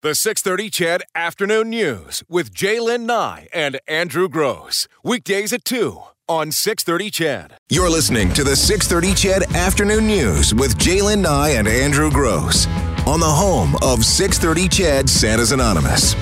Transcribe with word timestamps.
The 0.00 0.14
630 0.14 0.70
CHED 0.70 1.02
Afternoon 1.16 1.70
News 1.70 2.22
with 2.28 2.54
J'lyn 2.54 3.00
Nye 3.00 3.48
and 3.52 3.80
Andrew 3.88 4.28
Grose. 4.28 4.86
Weekdays 5.02 5.52
at 5.52 5.64
2 5.64 6.00
on 6.28 6.52
630 6.52 7.10
CHED. 7.10 7.54
You're 7.68 7.90
listening 7.90 8.32
to 8.34 8.44
the 8.44 8.54
630 8.54 9.14
CHED 9.16 9.56
Afternoon 9.56 10.06
News 10.06 10.54
with 10.54 10.78
J'lyn 10.78 11.22
Nye 11.22 11.48
and 11.48 11.66
Andrew 11.66 12.12
Grose 12.12 12.68
on 13.08 13.18
the 13.18 13.26
home 13.26 13.74
of 13.82 14.04
630 14.04 14.68
CHED 14.68 15.10
Santa's 15.10 15.50
Anonymous. 15.50 16.12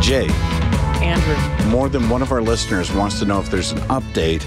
Jay, 0.00 0.28
Andrew. 1.02 1.68
more 1.68 1.88
than 1.88 2.08
one 2.08 2.22
of 2.22 2.30
our 2.30 2.40
listeners 2.40 2.92
wants 2.92 3.18
to 3.18 3.24
know 3.24 3.40
if 3.40 3.50
there's 3.50 3.72
an 3.72 3.80
update 3.88 4.46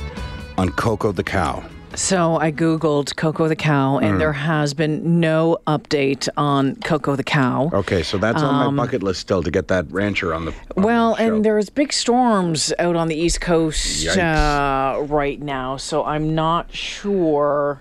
on 0.57 0.69
Coco 0.69 1.11
the 1.11 1.21
cow. 1.21 1.61
So 1.95 2.39
I 2.39 2.51
Googled 2.51 3.15
Coco 3.15 3.47
the 3.47 3.55
cow, 3.55 3.99
and 3.99 4.15
mm. 4.15 4.19
there 4.19 4.33
has 4.33 4.73
been 4.73 5.19
no 5.19 5.59
update 5.67 6.27
on 6.35 6.75
Coco 6.77 7.15
the 7.15 7.23
cow. 7.23 7.69
Okay, 7.71 8.01
so 8.01 8.17
that's 8.17 8.41
on 8.41 8.55
my 8.55 8.65
um, 8.65 8.75
bucket 8.75 9.03
list 9.03 9.21
still 9.21 9.43
to 9.43 9.51
get 9.51 9.67
that 9.67 9.91
rancher 9.91 10.33
on 10.33 10.45
the. 10.45 10.51
on 10.75 10.83
Well, 10.83 11.11
the 11.11 11.17
show. 11.17 11.35
and 11.35 11.45
there's 11.45 11.69
big 11.69 11.93
storms 11.93 12.73
out 12.79 12.95
on 12.95 13.09
the 13.09 13.15
East 13.15 13.41
Coast 13.41 14.07
uh, 14.07 15.03
right 15.07 15.39
now, 15.39 15.77
so 15.77 16.03
I'm 16.03 16.33
not 16.33 16.73
sure. 16.73 17.79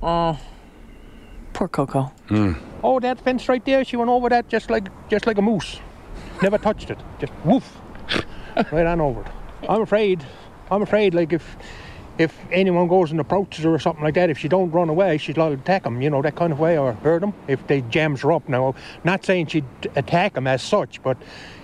Oh, 0.00 0.38
poor 1.52 1.66
Coco. 1.66 2.12
Hmm. 2.28 2.52
Oh, 2.84 3.00
that 3.00 3.20
fence 3.20 3.48
right 3.48 3.64
there, 3.64 3.84
she 3.84 3.96
went 3.96 4.10
over 4.10 4.28
that 4.28 4.48
just 4.48 4.70
like 4.70 4.88
just 5.08 5.26
like 5.26 5.38
a 5.38 5.42
moose. 5.42 5.80
Never 6.40 6.56
touched 6.56 6.90
it. 6.90 6.98
Just 7.18 7.32
woof. 7.44 7.78
right 8.70 8.86
on 8.86 9.00
over 9.00 9.22
it. 9.22 9.32
I'm 9.68 9.82
afraid. 9.82 10.24
I'm 10.70 10.82
afraid 10.82 11.14
like 11.14 11.32
if 11.32 11.56
if 12.20 12.38
anyone 12.52 12.86
goes 12.86 13.10
and 13.10 13.18
approaches 13.18 13.64
her 13.64 13.74
or 13.74 13.78
something 13.78 14.04
like 14.04 14.14
that, 14.14 14.28
if 14.28 14.38
she 14.38 14.46
don't 14.46 14.70
run 14.70 14.90
away, 14.90 15.16
she's 15.16 15.38
liable 15.38 15.56
to 15.56 15.62
attack 15.62 15.84
them, 15.84 16.02
you 16.02 16.10
know, 16.10 16.20
that 16.20 16.36
kind 16.36 16.52
of 16.52 16.60
way, 16.60 16.76
or 16.76 16.92
hurt 16.92 17.22
them 17.22 17.32
if 17.48 17.66
they 17.66 17.80
jams 17.82 18.20
her 18.20 18.30
up. 18.30 18.46
Now, 18.46 18.74
not 19.04 19.24
saying 19.24 19.46
she'd 19.46 19.64
attack 19.96 20.34
them 20.34 20.46
as 20.46 20.62
such, 20.62 21.02
but 21.02 21.16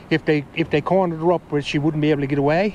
if 0.08 0.24
they 0.24 0.46
if 0.54 0.70
they 0.70 0.80
cornered 0.80 1.20
her 1.20 1.32
up 1.32 1.42
where 1.52 1.60
she 1.60 1.78
wouldn't 1.78 2.00
be 2.00 2.10
able 2.10 2.22
to 2.22 2.26
get 2.26 2.38
away, 2.38 2.74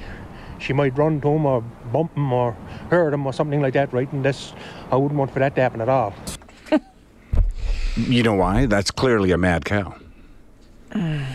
she 0.60 0.74
might 0.74 0.96
run 0.96 1.20
to 1.22 1.30
him 1.30 1.46
or 1.46 1.62
bump 1.92 2.16
him 2.16 2.32
or 2.32 2.52
hurt 2.92 3.14
him 3.14 3.26
or 3.26 3.34
something 3.34 3.62
like 3.62 3.74
that, 3.74 3.92
right? 3.92 4.12
And 4.14 4.24
that's 4.24 4.54
I 4.92 4.96
wouldn't 4.96 5.18
want 5.18 5.32
for 5.32 5.40
that 5.40 5.56
to 5.56 5.62
happen 5.62 5.82
at 5.82 5.90
all. 5.90 6.14
you 7.96 8.22
know 8.22 8.36
why? 8.36 8.68
That's 8.68 8.92
clearly 8.92 9.32
a 9.32 9.38
mad 9.40 9.66
cow. 9.66 9.96
Uh. 10.92 11.26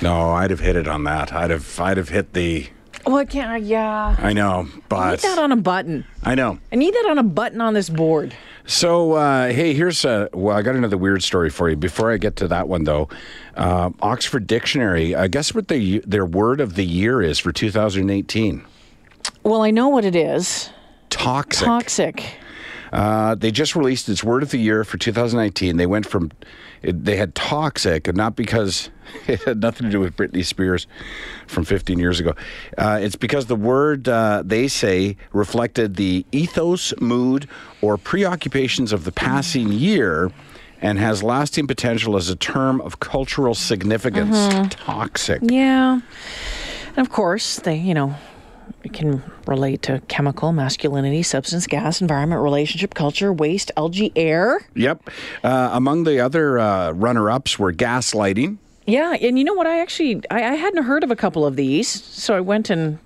no, 0.00 0.30
I'd 0.30 0.50
have 0.50 0.60
hit 0.60 0.76
it 0.76 0.88
on 0.88 1.04
that. 1.04 1.32
I'd 1.32 1.50
have. 1.50 1.78
I'd 1.78 1.98
have 1.98 2.08
hit 2.08 2.32
the. 2.32 2.70
Well, 3.06 3.16
I 3.16 3.24
can't. 3.24 3.62
Yeah. 3.64 4.16
I 4.18 4.32
know, 4.32 4.68
but 4.88 4.96
I 4.96 5.10
need 5.12 5.20
that 5.20 5.38
on 5.38 5.52
a 5.52 5.56
button. 5.56 6.04
I 6.22 6.34
know. 6.34 6.58
I 6.72 6.76
need 6.76 6.94
that 6.94 7.06
on 7.08 7.18
a 7.18 7.22
button 7.22 7.60
on 7.60 7.74
this 7.74 7.88
board. 7.88 8.34
So, 8.66 9.12
uh, 9.14 9.48
hey, 9.48 9.74
here's 9.74 10.04
a. 10.04 10.28
Well, 10.32 10.56
I 10.56 10.62
got 10.62 10.76
another 10.76 10.98
weird 10.98 11.22
story 11.22 11.50
for 11.50 11.68
you. 11.70 11.76
Before 11.76 12.12
I 12.12 12.18
get 12.18 12.36
to 12.36 12.48
that 12.48 12.68
one, 12.68 12.84
though, 12.84 13.08
uh, 13.56 13.90
Oxford 14.00 14.46
Dictionary. 14.46 15.14
I 15.14 15.28
guess 15.28 15.54
what 15.54 15.68
the, 15.68 16.00
their 16.06 16.26
word 16.26 16.60
of 16.60 16.74
the 16.74 16.84
year 16.84 17.22
is 17.22 17.38
for 17.38 17.52
2018. 17.52 18.64
Well, 19.42 19.62
I 19.62 19.70
know 19.70 19.88
what 19.88 20.04
it 20.04 20.14
is. 20.14 20.70
Toxic. 21.08 21.64
Toxic. 21.64 22.24
Uh, 22.92 23.34
they 23.34 23.50
just 23.50 23.76
released 23.76 24.08
its 24.08 24.24
word 24.24 24.42
of 24.42 24.50
the 24.50 24.58
year 24.58 24.84
for 24.84 24.98
2019. 24.98 25.76
They 25.76 25.86
went 25.86 26.06
from, 26.06 26.30
it, 26.82 27.04
they 27.04 27.16
had 27.16 27.34
toxic, 27.34 28.08
and 28.08 28.16
not 28.16 28.36
because 28.36 28.90
it 29.26 29.42
had 29.44 29.60
nothing 29.60 29.86
to 29.86 29.90
do 29.90 30.00
with 30.00 30.16
Britney 30.16 30.44
Spears 30.44 30.86
from 31.46 31.64
15 31.64 31.98
years 31.98 32.20
ago. 32.20 32.34
Uh, 32.76 32.98
it's 33.00 33.16
because 33.16 33.46
the 33.46 33.56
word, 33.56 34.08
uh, 34.08 34.42
they 34.44 34.68
say, 34.68 35.16
reflected 35.32 35.96
the 35.96 36.24
ethos, 36.32 36.92
mood, 37.00 37.48
or 37.80 37.96
preoccupations 37.96 38.92
of 38.92 39.04
the 39.04 39.12
passing 39.12 39.70
year 39.72 40.30
and 40.82 40.98
has 40.98 41.22
lasting 41.22 41.66
potential 41.66 42.16
as 42.16 42.30
a 42.30 42.36
term 42.36 42.80
of 42.80 43.00
cultural 43.00 43.54
significance. 43.54 44.48
Toxic. 44.74 45.40
Yeah. 45.42 46.00
And 46.88 46.98
of 46.98 47.10
course, 47.10 47.56
they, 47.56 47.76
you 47.76 47.94
know, 47.94 48.14
it 48.82 48.92
can 48.92 49.22
relate 49.46 49.82
to 49.82 50.00
chemical, 50.08 50.52
masculinity, 50.52 51.22
substance, 51.22 51.66
gas, 51.66 52.00
environment, 52.00 52.42
relationship, 52.42 52.94
culture, 52.94 53.32
waste, 53.32 53.70
algae, 53.76 54.12
air. 54.16 54.66
Yep. 54.74 55.10
Uh, 55.44 55.70
among 55.72 56.04
the 56.04 56.20
other 56.20 56.58
uh, 56.58 56.92
runner 56.92 57.30
ups 57.30 57.58
were 57.58 57.72
gaslighting. 57.72 58.58
Yeah, 58.86 59.14
and 59.20 59.38
you 59.38 59.44
know 59.44 59.54
what? 59.54 59.66
I 59.66 59.80
actually 59.80 60.22
I, 60.30 60.42
I 60.42 60.54
hadn't 60.54 60.84
heard 60.84 61.04
of 61.04 61.10
a 61.10 61.16
couple 61.16 61.46
of 61.46 61.56
these, 61.56 61.88
so 61.88 62.34
I 62.34 62.40
went 62.40 62.70
and 62.70 62.98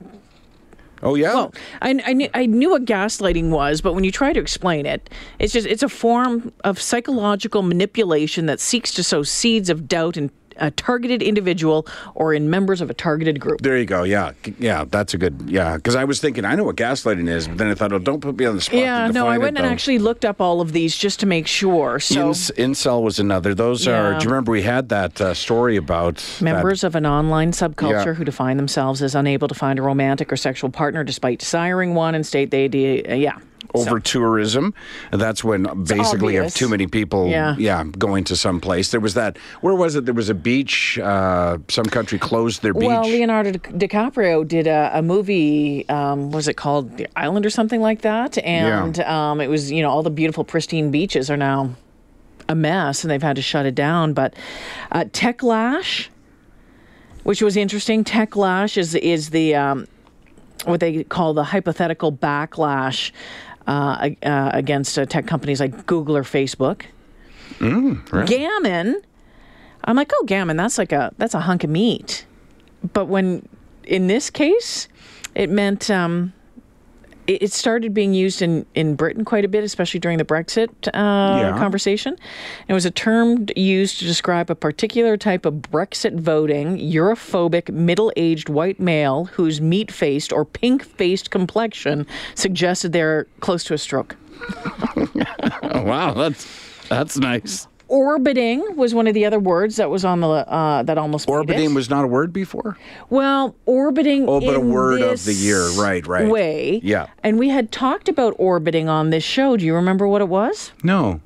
Oh, 1.04 1.14
yeah? 1.14 1.34
well, 1.34 1.54
I, 1.82 2.00
I, 2.06 2.12
knew, 2.14 2.28
I 2.32 2.46
knew 2.46 2.70
what 2.70 2.86
gaslighting 2.86 3.50
was, 3.50 3.82
but 3.82 3.94
when 3.94 4.04
you 4.04 4.10
try 4.10 4.32
to 4.32 4.40
explain 4.40 4.86
it, 4.86 5.10
it's 5.38 5.52
just 5.52 5.66
it's 5.66 5.82
a 5.82 5.88
form 5.88 6.50
of 6.64 6.80
psychological 6.80 7.60
manipulation 7.60 8.46
that 8.46 8.58
seeks 8.58 8.90
to 8.94 9.02
sow 9.02 9.22
seeds 9.22 9.68
of 9.68 9.86
doubt 9.86 10.16
in 10.16 10.30
a 10.56 10.70
targeted 10.70 11.22
individual 11.22 11.86
or 12.14 12.32
in 12.34 12.50
members 12.50 12.80
of 12.80 12.90
a 12.90 12.94
targeted 12.94 13.40
group. 13.40 13.60
There 13.60 13.76
you 13.78 13.84
go. 13.86 14.02
Yeah, 14.04 14.32
yeah, 14.58 14.84
that's 14.88 15.14
a 15.14 15.18
good. 15.18 15.44
Yeah, 15.46 15.76
because 15.76 15.96
I 15.96 16.04
was 16.04 16.20
thinking 16.20 16.44
I 16.44 16.54
know 16.54 16.64
what 16.64 16.76
gaslighting 16.76 17.28
is, 17.28 17.48
but 17.48 17.58
then 17.58 17.68
I 17.68 17.74
thought, 17.74 17.92
oh, 17.92 17.98
don't 17.98 18.20
put 18.20 18.36
me 18.36 18.44
on 18.44 18.56
the 18.56 18.60
spot. 18.60 18.78
Yeah, 18.80 19.08
no, 19.08 19.26
I 19.26 19.38
went 19.38 19.56
it, 19.56 19.62
and 19.64 19.72
actually 19.72 19.98
looked 19.98 20.24
up 20.24 20.40
all 20.40 20.60
of 20.60 20.72
these 20.72 20.96
just 20.96 21.20
to 21.20 21.26
make 21.26 21.46
sure. 21.46 21.98
So 22.00 22.30
Inc- 22.30 22.52
incel 22.56 23.02
was 23.02 23.18
another. 23.18 23.54
Those 23.54 23.86
are. 23.88 24.18
Do 24.18 24.24
you 24.24 24.30
remember 24.30 24.52
we 24.52 24.62
had 24.62 24.88
that 24.90 25.20
uh, 25.20 25.34
story 25.34 25.76
about 25.76 26.16
that- 26.16 26.42
Members 26.42 26.84
of 26.84 26.94
an 26.94 27.06
online 27.06 27.52
subculture 27.52 28.04
Yeah. 28.06 28.14
who 28.14 28.24
define 28.24 28.56
themselves 28.56 29.02
as 29.02 29.14
unable 29.14 29.48
to 29.48 29.54
find 29.54 29.78
a 29.78 29.82
romantic 29.82 30.32
or 30.32 30.36
sexual 30.36 30.70
partner 30.70 31.04
despite 31.04 31.38
desiring 31.40 31.94
one 31.94 32.14
and 32.14 32.26
state 32.26 32.50
they, 32.50 32.68
de- 32.68 33.04
uh, 33.04 33.14
yeah. 33.14 33.38
Over 33.74 34.00
tourism? 34.00 34.74
That's 35.10 35.42
when 35.42 35.84
basically 35.84 36.34
you 36.34 36.42
have 36.42 36.54
too 36.54 36.68
many 36.68 36.86
people. 36.86 37.28
Yeah. 37.28 37.84
going 37.98 38.24
to 38.24 38.36
some 38.36 38.60
place. 38.60 38.90
There 38.90 39.00
was 39.00 39.14
that. 39.14 39.36
Where 39.60 39.74
was 39.74 39.96
it? 39.96 40.04
There 40.04 40.14
was 40.14 40.30
a 40.30 40.34
beach. 40.34 40.98
Uh, 40.98 41.58
some 41.68 41.86
country 41.86 42.18
closed 42.18 42.62
their 42.62 42.72
beach. 42.74 42.86
Well, 42.86 43.02
Leonardo 43.02 43.52
DiCaprio 43.52 44.46
did 44.46 44.66
a, 44.66 44.90
a 44.98 45.02
movie, 45.02 45.88
um, 45.88 46.30
was 46.30 46.48
it 46.48 46.54
called 46.54 46.96
The 46.96 47.06
Island 47.16 47.44
or 47.44 47.50
something 47.50 47.80
like 47.80 48.02
that? 48.02 48.38
And 48.38 49.00
um, 49.00 49.40
it 49.40 49.48
was, 49.48 49.70
you 49.70 49.82
know, 49.82 49.90
all 49.90 50.02
the 50.02 50.10
beautiful, 50.10 50.44
pristine 50.44 50.90
beaches 50.90 51.30
are 51.30 51.36
now 51.36 51.74
a 52.48 52.54
mess 52.54 53.04
and 53.04 53.10
they've 53.10 53.22
had 53.22 53.36
to 53.36 53.42
shut 53.42 53.66
it 53.66 53.74
down. 53.74 54.12
But 54.12 54.34
uh, 54.92 55.04
Techlash, 55.04 56.08
which 57.22 57.42
was 57.42 57.56
interesting, 57.56 58.04
Techlash 58.04 58.76
is, 58.76 58.94
is 58.94 59.30
the, 59.30 59.54
um, 59.54 59.86
what 60.64 60.80
they 60.80 61.04
call 61.04 61.34
the 61.34 61.44
hypothetical 61.44 62.12
backlash 62.12 63.12
uh, 63.66 64.10
uh, 64.22 64.50
against 64.52 64.98
uh, 64.98 65.06
tech 65.06 65.26
companies 65.26 65.60
like 65.60 65.86
Google 65.86 66.16
or 66.16 66.22
Facebook. 66.22 66.82
Mm, 67.58 68.10
right. 68.12 68.28
Gammon, 68.28 69.02
I'm 69.84 69.96
like, 69.96 70.10
oh, 70.14 70.24
gammon, 70.26 70.56
that's 70.56 70.78
like 70.78 70.92
a 70.92 71.12
that's 71.18 71.34
a 71.34 71.40
hunk 71.40 71.64
of 71.64 71.70
meat. 71.70 72.26
But 72.92 73.06
when 73.06 73.48
in 73.84 74.06
this 74.06 74.30
case, 74.30 74.88
it 75.34 75.50
meant 75.50 75.90
um, 75.90 76.32
it, 77.26 77.42
it 77.44 77.52
started 77.52 77.94
being 77.94 78.14
used 78.14 78.42
in 78.42 78.66
in 78.74 78.94
Britain 78.94 79.24
quite 79.24 79.44
a 79.44 79.48
bit, 79.48 79.64
especially 79.64 80.00
during 80.00 80.18
the 80.18 80.24
Brexit 80.24 80.68
uh, 80.88 81.38
Yeah. 81.38 81.56
conversation. 81.58 82.16
It 82.68 82.72
was 82.72 82.84
a 82.84 82.90
term 82.90 83.46
used 83.56 83.98
to 84.00 84.04
describe 84.04 84.50
a 84.50 84.54
particular 84.54 85.16
type 85.16 85.44
of 85.46 85.54
Brexit 85.54 86.18
voting, 86.20 86.78
Europhobic, 86.78 87.70
middle 87.70 88.12
aged 88.16 88.48
white 88.48 88.78
male 88.80 89.26
whose 89.26 89.60
meat 89.60 89.90
faced 89.92 90.32
or 90.32 90.44
pink 90.44 90.84
faced 90.84 91.30
complexion 91.30 92.06
suggested 92.34 92.92
they're 92.92 93.26
close 93.40 93.64
to 93.64 93.74
a 93.74 93.78
stroke. 93.78 94.16
Wow, 95.74 96.14
that's 96.14 96.46
that's 96.88 97.18
nice. 97.18 97.66
Orbiting 97.94 98.76
was 98.76 98.92
one 98.92 99.06
of 99.06 99.14
the 99.14 99.24
other 99.24 99.38
words 99.38 99.76
that 99.76 99.88
was 99.88 100.04
on 100.04 100.20
the 100.20 100.26
uh, 100.28 100.82
that 100.82 100.98
almost. 100.98 101.28
Orbiting 101.28 101.74
was 101.74 101.88
not 101.88 102.04
a 102.04 102.08
word 102.08 102.32
before. 102.32 102.76
Well, 103.08 103.54
orbiting. 103.66 104.28
Oh, 104.28 104.40
but 104.40 104.56
a 104.56 104.60
word 104.60 105.00
of 105.00 105.24
the 105.24 105.32
year. 105.32 105.68
Right, 105.78 106.04
right. 106.04 106.28
Way. 106.28 106.80
Yeah. 106.82 107.06
And 107.22 107.38
we 107.38 107.50
had 107.50 107.70
talked 107.70 108.08
about 108.08 108.34
orbiting 108.36 108.88
on 108.88 109.10
this 109.10 109.22
show. 109.22 109.56
Do 109.56 109.64
you 109.64 109.76
remember 109.76 110.08
what 110.08 110.20
it 110.22 110.28
was? 110.28 110.72
No. 110.82 111.20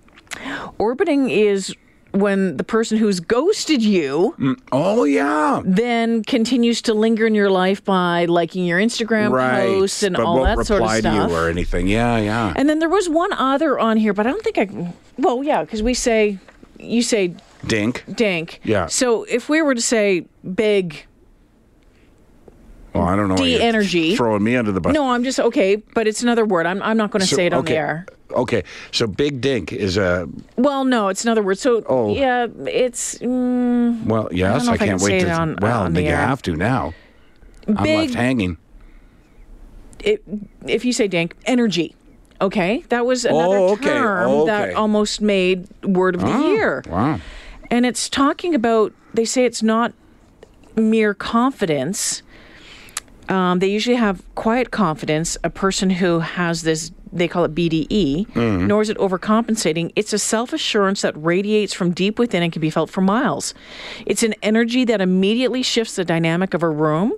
Orbiting 0.76 1.30
is 1.30 1.74
when 2.12 2.58
the 2.58 2.64
person 2.64 2.98
who's 2.98 3.20
ghosted 3.20 3.82
you 3.82 4.34
Oh 4.72 5.04
yeah. 5.04 5.60
then 5.64 6.22
continues 6.24 6.80
to 6.82 6.94
linger 6.94 7.26
in 7.26 7.34
your 7.34 7.50
life 7.50 7.84
by 7.84 8.24
liking 8.24 8.64
your 8.64 8.78
Instagram 8.78 9.30
Right. 9.30 9.66
posts 9.66 10.02
and 10.02 10.16
but 10.16 10.24
all 10.24 10.42
that 10.44 10.66
sort 10.66 10.80
of 10.82 10.88
reply 10.90 10.96
to 10.96 11.00
stuff. 11.00 11.30
you 11.30 11.36
or 11.36 11.48
anything. 11.48 11.86
Yeah, 11.86 12.18
yeah. 12.18 12.52
and 12.56 12.68
then 12.68 12.78
there 12.78 12.88
was 12.88 13.08
one 13.08 13.32
other 13.32 13.78
on 13.78 13.96
here, 13.96 14.12
but 14.12 14.26
I 14.26 14.30
don't 14.30 14.42
think 14.44 14.58
I. 14.58 14.94
Well, 15.18 15.42
yeah, 15.42 15.62
because 15.62 15.82
we 15.82 15.92
say, 15.94 16.38
you 16.78 17.02
say 17.02 17.34
Dink. 17.66 18.04
Dink. 18.14 18.60
Yeah. 18.64 18.86
So 18.86 19.24
if 19.24 19.48
we 19.48 19.62
were 19.62 19.74
to 19.74 19.80
say 19.80 20.26
big 20.54 21.06
Well, 22.94 23.04
I 23.04 23.16
don't 23.16 23.28
know. 23.28 23.36
you're 23.44 23.58
De-energy. 23.58 24.16
Throwing 24.16 24.44
me 24.44 24.56
under 24.56 24.72
the 24.72 24.80
bus. 24.80 24.94
No, 24.94 25.10
I'm 25.10 25.24
just 25.24 25.40
okay, 25.40 25.76
but 25.76 26.06
it's 26.06 26.22
another 26.22 26.44
word. 26.44 26.66
I'm 26.66 26.82
I'm 26.82 26.96
not 26.96 27.10
going 27.10 27.20
to 27.20 27.26
So, 27.26 27.36
say 27.36 27.46
it 27.46 27.52
on 27.52 27.60
okay. 27.60 27.74
the 27.74 27.78
air. 27.78 28.06
Okay. 28.30 28.62
So 28.92 29.06
big 29.06 29.40
dink 29.40 29.72
is 29.72 29.96
a 29.96 30.28
Well, 30.56 30.84
no, 30.84 31.08
it's 31.08 31.24
another 31.24 31.42
word. 31.42 31.58
So 31.58 31.82
Oh. 31.88 32.14
yeah, 32.14 32.46
it's 32.66 33.18
mm, 33.18 34.04
well. 34.04 34.28
Yes, 34.32 34.68
I, 34.68 34.72
I 34.72 34.76
can't 34.76 34.90
can 35.00 35.10
wait 35.10 35.20
say 35.20 35.26
to. 35.26 35.32
it 35.32 35.32
on- 35.32 35.56
well, 35.60 35.82
on 35.82 35.94
the 35.94 36.02
you 36.02 36.08
air. 36.08 36.16
have 36.16 36.42
to 36.42 36.54
now. 36.56 36.92
I'm 37.66 37.74
left 37.84 38.14
hanging. 38.14 38.56
It, 40.00 40.22
if 40.66 40.84
you 40.84 40.92
say 40.92 41.08
dink, 41.08 41.34
energy. 41.44 41.94
Okay, 42.40 42.84
that 42.88 43.04
was 43.04 43.24
another 43.24 43.56
Oh, 43.58 43.72
okay, 43.72 43.88
term 43.88 44.46
that 44.46 44.68
okay. 44.68 44.72
almost 44.74 45.20
made 45.20 45.66
word 45.82 46.14
of 46.14 46.20
the 46.20 46.32
Oh, 46.32 46.52
year. 46.52 46.84
Wow. 46.88 47.20
And 47.70 47.84
it's 47.84 48.08
talking 48.08 48.54
about, 48.54 48.92
they 49.12 49.24
say 49.24 49.44
it's 49.44 49.62
not 49.62 49.92
mere 50.76 51.14
confidence. 51.14 52.22
Um, 53.28 53.58
they 53.58 53.66
usually 53.68 53.96
have 53.96 54.22
quiet 54.36 54.70
confidence, 54.70 55.36
a 55.42 55.50
person 55.50 55.90
who 55.90 56.20
has 56.20 56.62
this, 56.62 56.92
they 57.12 57.28
call 57.28 57.44
it 57.44 57.54
BDE, 57.54 58.26
Mm-hmm. 58.28 58.66
nor 58.66 58.82
is 58.82 58.88
it 58.90 58.96
overcompensating. 58.98 59.92
It's 59.96 60.12
a 60.12 60.18
self 60.18 60.52
assurance 60.52 61.02
that 61.02 61.14
radiates 61.16 61.72
from 61.72 61.92
deep 61.92 62.18
within 62.18 62.42
and 62.42 62.52
can 62.52 62.60
be 62.60 62.70
felt 62.70 62.90
for 62.90 63.00
miles. 63.00 63.54
It's 64.06 64.22
an 64.22 64.34
energy 64.42 64.84
that 64.84 65.00
immediately 65.00 65.62
shifts 65.62 65.96
the 65.96 66.04
dynamic 66.04 66.54
of 66.54 66.62
a 66.62 66.68
room. 66.68 67.12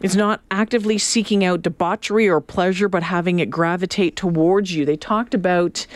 It's 0.00 0.14
not 0.14 0.40
actively 0.50 0.98
seeking 0.98 1.44
out 1.44 1.62
debauchery 1.62 2.28
or 2.28 2.40
pleasure, 2.40 2.88
but 2.88 3.02
having 3.02 3.38
it 3.38 3.50
gravitate 3.50 4.16
towards 4.16 4.74
you. 4.74 4.84
They 4.84 4.96
talked 4.96 5.34
about 5.34 5.86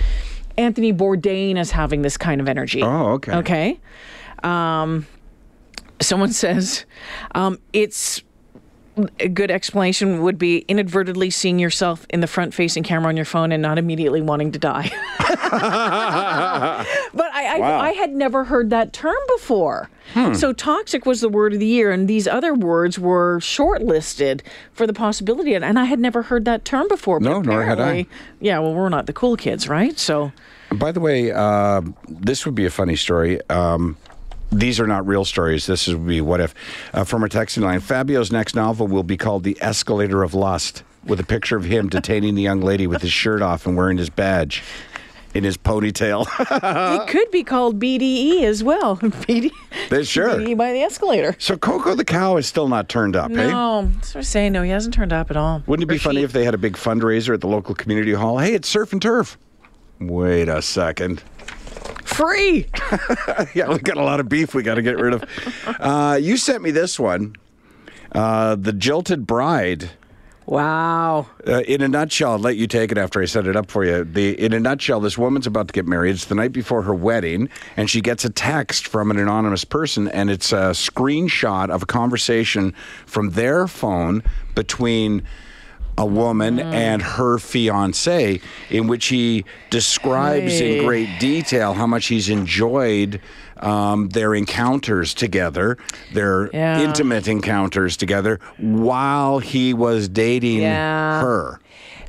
Anthony 0.56 0.93
Bourdain 0.93 1.56
as 1.56 1.71
having 1.71 2.03
this 2.03 2.17
kind 2.17 2.41
of 2.41 2.49
energy. 2.49 2.83
Oh, 2.83 3.12
okay. 3.12 3.33
Okay. 3.37 3.81
Um, 4.43 5.06
someone 6.00 6.33
says 6.45 6.85
um, 7.35 7.59
it's 7.73 8.23
a 9.21 9.29
good 9.29 9.50
explanation 9.50 10.23
would 10.23 10.39
be 10.39 10.59
inadvertently 10.69 11.31
seeing 11.31 11.59
yourself 11.59 12.06
in 12.11 12.21
the 12.21 12.27
front 12.27 12.55
facing 12.55 12.83
camera 12.83 13.09
on 13.09 13.17
your 13.17 13.25
phone 13.25 13.53
and 13.53 13.62
not 13.62 13.79
immediately 13.79 14.21
wanting 14.21 14.53
to 14.53 14.59
die. 14.59 14.91
but 15.19 15.33
I, 17.33 17.56
I, 17.56 17.59
Wow. 17.59 17.81
I 17.81 17.93
had 17.93 18.15
never 18.15 18.45
heard 18.45 18.71
that 18.71 18.93
term 18.93 19.17
before. 19.37 19.91
So 20.35 20.53
toxic 20.53 21.05
was 21.05 21.21
the 21.21 21.29
word 21.29 21.53
of 21.53 21.61
the 21.61 21.67
year, 21.67 21.93
and 21.93 22.09
these 22.09 22.27
other 22.27 22.55
words 22.55 22.99
were 22.99 23.39
shortlisted 23.41 24.41
for 24.73 24.87
the 24.87 24.95
possibility. 24.95 25.55
And, 25.55 25.65
and 25.65 25.79
I 25.79 25.85
had 25.85 26.00
never 26.00 26.23
heard 26.23 26.45
that 26.47 26.65
term 26.65 26.89
before. 26.89 27.21
No, 27.21 27.43
nor 27.43 27.62
had 27.62 27.79
I. 27.79 28.06
Yeah, 28.41 28.59
well, 28.59 28.75
we're 28.75 28.89
not 28.89 29.06
the 29.06 29.12
cool 29.12 29.37
kids, 29.37 29.69
right? 29.69 29.99
So. 29.99 30.33
By 30.75 30.93
the 30.93 31.00
way, 31.00 31.31
uh, 31.31 31.83
this 32.09 32.47
would 32.47 32.55
be 32.55 32.65
a 32.65 32.71
funny 32.71 32.97
story. 32.97 33.39
Um, 33.50 33.97
these 34.50 34.81
are 34.81 34.87
not 34.87 35.06
real 35.06 35.25
stories. 35.25 35.67
This 35.67 35.87
would 35.89 36.06
be 36.06 36.21
what 36.21 36.41
if. 36.41 36.55
Uh, 36.93 37.05
from 37.05 37.23
our 37.23 37.29
texting 37.29 37.62
line, 37.62 37.81
Fabio's 37.81 38.33
next 38.33 38.55
novel 38.55 38.87
will 38.87 39.03
be 39.03 39.17
called 39.17 39.45
The 39.45 39.56
Escalator 39.61 40.23
of 40.23 40.35
Lust, 40.35 40.83
with 41.05 41.21
a 41.21 41.25
picture 41.25 41.56
of 41.56 41.65
him 41.65 41.89
detaining 41.89 42.35
the 42.35 42.43
young 42.43 42.61
lady 42.61 42.87
with 42.87 43.03
his 43.03 43.12
shirt 43.12 43.43
off 43.43 43.67
and 43.67 43.77
wearing 43.77 43.99
his 43.99 44.11
badge 44.11 44.62
in 45.35 45.45
his 45.45 45.56
ponytail. 45.59 46.27
It 47.03 47.09
could 47.09 47.31
be 47.31 47.45
called 47.45 47.79
BDE 47.79 48.43
as 48.45 48.65
well. 48.65 48.97
BD, 48.97 49.50
sure. 50.06 50.31
BDE 50.31 50.56
by 50.56 50.73
the 50.73 50.81
escalator. 50.81 51.37
so 51.39 51.56
Coco 51.56 51.95
the 51.95 52.05
cow 52.05 52.37
is 52.39 52.47
still 52.47 52.67
not 52.69 52.89
turned 52.89 53.15
up, 53.15 53.31
hey? 53.31 53.49
No, 53.49 53.91
that's 53.95 54.15
what 54.15 54.21
I'm 54.21 54.25
saying. 54.25 54.53
No, 54.53 54.62
he 54.62 54.71
hasn't 54.71 54.95
turned 54.95 55.12
up 55.12 55.31
at 55.31 55.37
all. 55.37 55.62
Wouldn't 55.67 55.85
it 55.85 55.93
be 55.93 55.97
Or 55.97 56.00
funny 56.00 56.21
she. 56.21 56.25
if 56.25 56.33
they 56.33 56.45
had 56.45 56.55
a 56.55 56.59
big 56.59 56.75
fundraiser 56.75 57.35
at 57.35 57.41
the 57.43 57.47
local 57.49 57.75
community 57.75 58.15
hall? 58.15 58.39
Hey, 58.39 58.55
it's 58.55 58.69
surf 58.69 58.93
and 58.93 59.00
turf. 59.03 59.37
Wait 60.00 60.49
a 60.49 60.62
second. 60.62 61.23
Free? 62.19 62.67
yeah, 63.55 63.69
we 63.69 63.79
got 63.79 63.97
a 63.97 64.03
lot 64.03 64.19
of 64.19 64.29
beef 64.29 64.55
we 64.55 64.62
got 64.62 64.75
to 64.75 64.82
get 64.82 64.99
rid 64.99 65.15
of. 65.15 65.25
Uh, 65.67 66.19
you 66.20 66.37
sent 66.37 66.62
me 66.62 66.73
this 66.73 66.99
one. 66.99 67.37
Uh, 68.12 68.56
the 68.56 68.73
Jilted 68.73 69.26
Bride. 69.26 69.91
Wow. 70.44 71.26
Uh, 71.47 71.61
in 71.61 71.82
a 71.82 71.88
nutshell, 71.88 72.32
I'll 72.32 72.38
let 72.38 72.56
you 72.56 72.67
take 72.67 72.91
it 72.91 72.97
after 72.97 73.20
I 73.20 73.26
set 73.26 73.47
it 73.47 73.55
up 73.55 73.70
for 73.70 73.85
you. 73.85 74.03
The 74.03 74.31
in 74.43 74.55
a 74.55 74.59
nutshell, 74.59 74.99
this 74.99 75.19
woman's 75.19 75.47
about 75.47 75.69
to 75.69 75.73
get 75.73 75.87
married. 75.87 76.12
It's 76.12 76.25
the 76.25 76.35
night 76.35 76.53
before 76.53 76.82
her 76.82 76.94
wedding, 76.94 77.50
and 77.76 77.91
she 77.91 78.00
gets 78.00 78.25
a 78.25 78.31
text 78.31 78.88
from 78.88 79.11
an 79.11 79.19
anonymous 79.19 79.64
person, 79.64 80.09
and 80.09 80.31
it's 80.31 80.50
a 80.50 80.73
screenshot 80.73 81.69
of 81.69 81.82
a 81.82 81.87
conversation 81.87 82.73
from 83.05 83.31
their 83.31 83.69
phone 83.69 84.23
between 84.55 85.23
a 85.99 86.06
woman 86.06 86.61
and 86.61 87.03
her 87.03 87.39
fiance, 87.39 88.41
in 88.71 88.87
which 88.87 89.06
he 89.06 89.45
describes 89.69 90.61
in 90.61 90.85
great 90.85 91.09
detail 91.19 91.75
how 91.75 91.87
much 91.87 92.06
he's 92.06 92.29
enjoyed 92.31 93.21
um, 93.61 94.09
their 94.11 94.37
encounters 94.37 95.12
together, 95.12 95.77
their 96.15 96.49
Yeah. 96.55 96.81
intimate 96.81 97.27
encounters 97.27 97.97
together, 97.97 98.39
while 98.59 99.41
he 99.41 99.75
was 99.75 100.09
dating 100.09 100.61
Yeah. 100.62 101.21
her. 101.21 101.61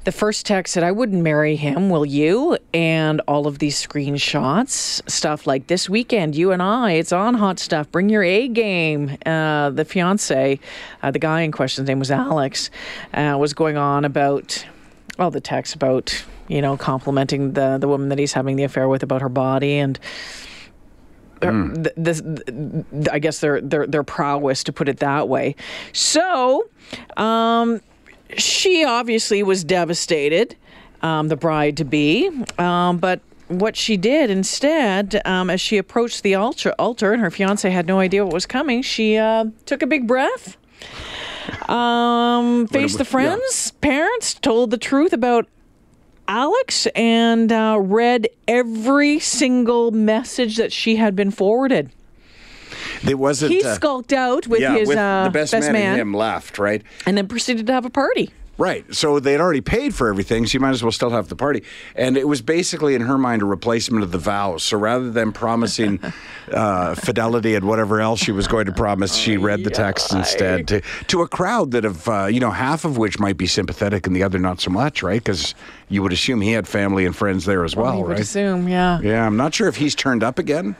The 0.05 0.11
first 0.13 0.45
text 0.45 0.73
said, 0.73 0.83
I 0.83 0.91
wouldn't 0.91 1.21
marry 1.21 1.55
him, 1.55 1.89
will 1.89 2.05
you? 2.05 2.57
And 2.73 3.21
all 3.27 3.47
of 3.47 3.59
these 3.59 3.85
screenshots, 3.85 5.07
stuff 5.09 5.45
like 5.45 5.67
this 5.67 5.89
weekend, 5.89 6.35
you 6.35 6.51
and 6.51 6.63
I, 6.63 6.93
it's 6.93 7.11
on 7.11 7.35
hot 7.35 7.59
stuff. 7.59 7.91
Bring 7.91 8.09
your 8.09 8.23
A 8.23 8.47
game. 8.47 9.17
Uh, 9.25 9.69
the 9.69 9.85
fiance, 9.85 10.59
uh, 11.03 11.11
the 11.11 11.19
guy 11.19 11.41
in 11.41 11.51
question's 11.51 11.87
name 11.87 11.99
was 11.99 12.11
Alex, 12.11 12.71
uh, 13.13 13.37
was 13.39 13.53
going 13.53 13.77
on 13.77 14.05
about, 14.05 14.65
well, 15.17 15.31
the 15.31 15.41
text 15.41 15.75
about, 15.75 16.23
you 16.47 16.61
know, 16.61 16.77
complimenting 16.77 17.51
the, 17.53 17.77
the 17.77 17.87
woman 17.87 18.09
that 18.09 18.17
he's 18.17 18.33
having 18.33 18.55
the 18.55 18.63
affair 18.63 18.87
with 18.87 19.03
about 19.03 19.21
her 19.21 19.29
body 19.29 19.77
and. 19.77 19.99
th- 21.41 21.93
This, 21.95 22.21
th- 22.21 22.85
I 23.11 23.19
guess 23.19 23.39
their 23.39 23.61
their 23.61 23.87
their 23.87 24.03
prowess, 24.03 24.63
to 24.65 24.73
put 24.73 24.89
it 24.89 24.99
that 24.99 25.29
way. 25.29 25.55
So, 25.93 26.67
um, 27.15 27.79
she 28.37 28.83
obviously 28.83 29.43
was 29.43 29.63
devastated, 29.63 30.55
um, 31.01 31.27
the 31.27 31.35
bride 31.35 31.77
to 31.77 31.85
be. 31.85 32.29
Um, 32.57 32.97
but 32.97 33.21
what 33.47 33.75
she 33.75 33.97
did 33.97 34.29
instead, 34.29 35.21
um, 35.25 35.49
as 35.49 35.59
she 35.59 35.77
approached 35.77 36.23
the 36.23 36.35
altar, 36.35 36.73
altar, 36.77 37.13
and 37.13 37.21
her 37.21 37.31
fiance 37.31 37.69
had 37.69 37.87
no 37.87 37.99
idea 37.99 38.23
what 38.23 38.33
was 38.33 38.45
coming, 38.45 38.81
she 38.81 39.17
uh, 39.17 39.45
took 39.65 39.81
a 39.81 39.87
big 39.87 40.07
breath. 40.07 40.57
Um, 41.67 42.67
faced 42.67 42.97
the 42.97 42.99
was- 42.99 43.07
yeah. 43.07 43.11
friends, 43.11 43.71
parents, 43.81 44.33
told 44.35 44.71
the 44.71 44.77
truth 44.77 45.13
about 45.13 45.47
Alex, 46.27 46.85
and 46.95 47.51
uh, 47.51 47.77
read 47.79 48.27
every 48.47 49.17
single 49.19 49.89
message 49.89 50.57
that 50.57 50.71
she 50.71 50.97
had 50.97 51.15
been 51.15 51.31
forwarded. 51.31 51.91
It 53.07 53.15
wasn't. 53.15 53.51
He 53.51 53.63
uh, 53.63 53.75
skulked 53.75 54.13
out 54.13 54.47
with 54.47 54.61
yeah, 54.61 54.77
his 54.77 54.87
with 54.87 54.97
uh, 54.97 55.25
the 55.25 55.31
best, 55.31 55.53
man, 55.53 55.73
man 55.73 55.75
and 55.75 56.01
him 56.01 56.13
left, 56.13 56.59
right? 56.59 56.83
and 57.05 57.17
then 57.17 57.27
proceeded 57.27 57.67
to 57.67 57.73
have 57.73 57.85
a 57.85 57.89
party. 57.89 58.31
Right. 58.59 58.93
So 58.93 59.21
they'd 59.21 59.39
already 59.39 59.61
paid 59.61 59.95
for 59.95 60.09
everything, 60.09 60.45
so 60.45 60.53
you 60.53 60.59
might 60.59 60.71
as 60.71 60.83
well 60.83 60.91
still 60.91 61.11
have 61.11 61.29
the 61.29 61.35
party. 61.37 61.63
And 61.95 62.17
it 62.17 62.27
was 62.27 62.41
basically, 62.41 62.93
in 62.93 63.01
her 63.01 63.17
mind, 63.17 63.41
a 63.41 63.45
replacement 63.45 64.03
of 64.03 64.11
the 64.11 64.17
vows. 64.17 64.63
So 64.63 64.77
rather 64.77 65.09
than 65.09 65.31
promising 65.31 66.01
uh, 66.51 66.93
fidelity 66.95 67.55
and 67.55 67.65
whatever 67.65 68.01
else 68.01 68.19
she 68.19 68.33
was 68.33 68.49
going 68.49 68.65
to 68.65 68.73
promise, 68.73 69.15
she 69.15 69.37
read 69.37 69.63
the 69.63 69.69
text 69.69 70.13
instead 70.13 70.67
to, 70.67 70.81
to 71.07 71.21
a 71.21 71.27
crowd 71.29 71.71
that 71.71 71.85
have, 71.85 72.07
uh, 72.09 72.25
you 72.25 72.41
know, 72.41 72.51
half 72.51 72.83
of 72.83 72.97
which 72.97 73.17
might 73.17 73.37
be 73.37 73.47
sympathetic 73.47 74.05
and 74.05 74.13
the 74.13 74.23
other 74.23 74.37
not 74.37 74.59
so 74.59 74.69
much, 74.69 75.01
right? 75.01 75.23
Because 75.23 75.55
you 75.87 76.03
would 76.03 76.11
assume 76.11 76.41
he 76.41 76.51
had 76.51 76.67
family 76.67 77.05
and 77.05 77.15
friends 77.15 77.45
there 77.45 77.63
as 77.63 77.77
well, 77.77 77.95
you 77.95 78.01
would 78.01 78.11
right? 78.11 78.19
assume, 78.19 78.67
yeah. 78.67 78.99
Yeah, 78.99 79.25
I'm 79.25 79.37
not 79.37 79.53
sure 79.53 79.69
if 79.69 79.77
he's 79.77 79.95
turned 79.95 80.21
up 80.21 80.37
again. 80.37 80.75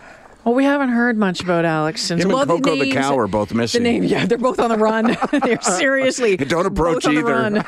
Well, 0.45 0.55
we 0.55 0.63
haven't 0.63 0.89
heard 0.89 1.17
much 1.17 1.41
about 1.41 1.65
Alex 1.65 2.01
since. 2.01 2.23
Him 2.23 2.31
and 2.31 2.47
Coco 2.47 2.71
the 2.75 2.85
names- 2.85 2.93
cow 2.95 3.17
are 3.17 3.27
both 3.27 3.53
missing. 3.53 3.83
The 3.83 3.91
name, 3.91 4.03
yeah, 4.03 4.25
they're 4.25 4.37
both 4.37 4.59
on 4.59 4.69
the 4.69 4.77
run. 4.77 5.17
they're 5.43 5.61
seriously 5.61 6.37
Don't 6.37 6.65
approach 6.65 7.03
the 7.03 7.11
either. 7.11 7.65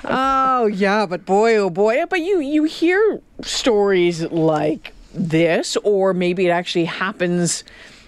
oh 0.04 0.66
yeah, 0.66 1.06
but 1.06 1.24
boy, 1.26 1.56
oh 1.56 1.70
boy, 1.70 2.04
but 2.08 2.20
you 2.20 2.40
you 2.40 2.64
hear 2.64 3.20
stories 3.42 4.22
like 4.24 4.92
this, 5.14 5.76
or 5.78 6.14
maybe 6.14 6.46
it 6.46 6.50
actually 6.50 6.86
happens. 6.86 7.62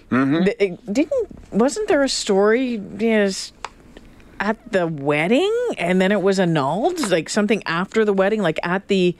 Mm-hmm. 0.09 0.47
It 0.59 0.93
didn't 0.93 1.27
wasn't 1.53 1.87
there 1.87 2.03
a 2.03 2.09
story? 2.09 2.81
Yes. 2.97 3.53
At 4.41 4.71
the 4.71 4.87
wedding, 4.87 5.53
and 5.77 5.99
then 5.99 6.13
it 6.13 6.21
was 6.21 6.39
annulled. 6.39 6.97
Like 7.11 7.27
something 7.29 7.61
after 7.65 8.05
the 8.05 8.13
wedding, 8.13 8.41
like 8.41 8.57
at 8.63 8.87
the 8.87 9.15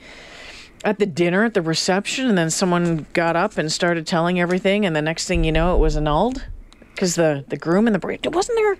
at 0.84 0.98
the 0.98 1.06
dinner 1.06 1.44
at 1.44 1.54
the 1.54 1.62
reception 1.62 2.26
and 2.28 2.38
then 2.38 2.50
someone 2.50 3.06
got 3.12 3.36
up 3.36 3.58
and 3.58 3.70
started 3.70 4.06
telling 4.06 4.40
everything 4.40 4.86
and 4.86 4.94
the 4.96 5.02
next 5.02 5.26
thing 5.26 5.44
you 5.44 5.52
know 5.52 5.74
it 5.74 5.78
was 5.78 5.96
annulled 5.96 6.44
because 6.94 7.14
the 7.16 7.44
the 7.48 7.56
groom 7.56 7.86
and 7.86 7.94
the 7.94 7.98
bride 7.98 8.24
wasn't 8.34 8.56
there 8.56 8.76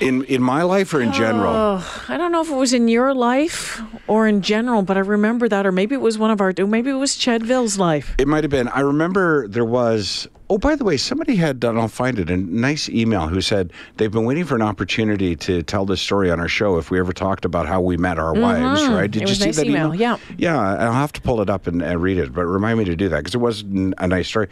In 0.00 0.24
in 0.24 0.42
my 0.42 0.62
life 0.62 0.92
or 0.94 1.00
in 1.00 1.12
general? 1.12 1.52
oh 1.54 2.04
i 2.08 2.16
don't 2.16 2.32
know 2.32 2.42
if 2.42 2.50
it 2.50 2.56
was 2.56 2.72
in 2.72 2.88
your 2.88 3.14
life 3.14 3.80
or 4.08 4.26
in 4.26 4.42
general 4.42 4.82
but 4.82 4.96
i 4.96 5.00
remember 5.00 5.48
that 5.48 5.66
or 5.66 5.72
maybe 5.72 5.94
it 5.94 6.00
was 6.00 6.18
one 6.18 6.30
of 6.30 6.40
our 6.40 6.52
maybe 6.66 6.90
it 6.90 6.94
was 6.94 7.14
chedville's 7.16 7.78
life 7.78 8.14
It 8.18 8.26
might 8.26 8.42
have 8.44 8.50
been. 8.50 8.68
I 8.68 8.80
remember 8.80 9.46
there 9.46 9.64
was. 9.64 10.26
Oh, 10.50 10.58
by 10.58 10.74
the 10.74 10.82
way, 10.82 10.96
somebody 10.96 11.36
had 11.36 11.60
done. 11.60 11.78
I'll 11.78 11.86
find 11.86 12.18
it. 12.18 12.28
A 12.28 12.36
nice 12.36 12.88
email 12.88 13.28
who 13.28 13.40
said 13.40 13.72
they've 13.98 14.10
been 14.10 14.24
waiting 14.24 14.44
for 14.44 14.56
an 14.56 14.62
opportunity 14.62 15.36
to 15.36 15.62
tell 15.62 15.86
this 15.86 16.02
story 16.02 16.28
on 16.28 16.40
our 16.40 16.48
show. 16.48 16.76
If 16.76 16.90
we 16.90 16.98
ever 16.98 17.12
talked 17.12 17.44
about 17.44 17.68
how 17.68 17.80
we 17.80 17.96
met 17.96 18.18
our 18.18 18.34
wives, 18.34 18.82
right? 18.88 19.08
Did 19.08 19.20
Mm-hmm. 19.20 19.22
It 19.22 19.28
you 19.28 19.34
see 19.36 19.44
nice 19.46 19.56
that 19.56 19.66
email, 19.66 19.94
yeah. 19.94 20.16
Yeah, 20.36 20.58
I'll 20.58 20.92
have 20.92 21.12
to 21.12 21.20
pull 21.20 21.40
it 21.40 21.48
up 21.48 21.68
and, 21.68 21.80
and 21.80 22.02
read 22.02 22.18
it. 22.18 22.32
But 22.32 22.46
remind 22.46 22.80
me 22.80 22.84
to 22.86 22.96
do 22.96 23.08
that 23.10 23.18
because 23.18 23.34
it 23.36 23.38
was 23.38 23.62
a 23.62 24.06
nice 24.08 24.26
story. 24.26 24.48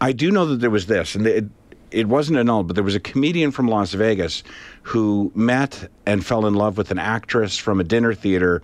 I 0.00 0.12
do 0.12 0.30
know 0.30 0.46
that 0.46 0.60
there 0.60 0.70
was 0.70 0.86
this, 0.86 1.14
and 1.14 1.26
it, 1.26 1.44
it 1.90 2.08
wasn't 2.08 2.38
annulled, 2.38 2.68
but 2.68 2.74
there 2.74 2.82
was 2.82 2.94
a 2.94 3.00
comedian 3.00 3.50
from 3.50 3.68
Las 3.68 3.92
Vegas 3.92 4.44
who 4.82 5.30
met 5.34 5.90
and 6.06 6.24
fell 6.24 6.46
in 6.46 6.54
love 6.54 6.78
with 6.78 6.90
an 6.90 6.98
actress 6.98 7.58
from 7.58 7.80
a 7.80 7.84
dinner 7.84 8.14
theater 8.14 8.62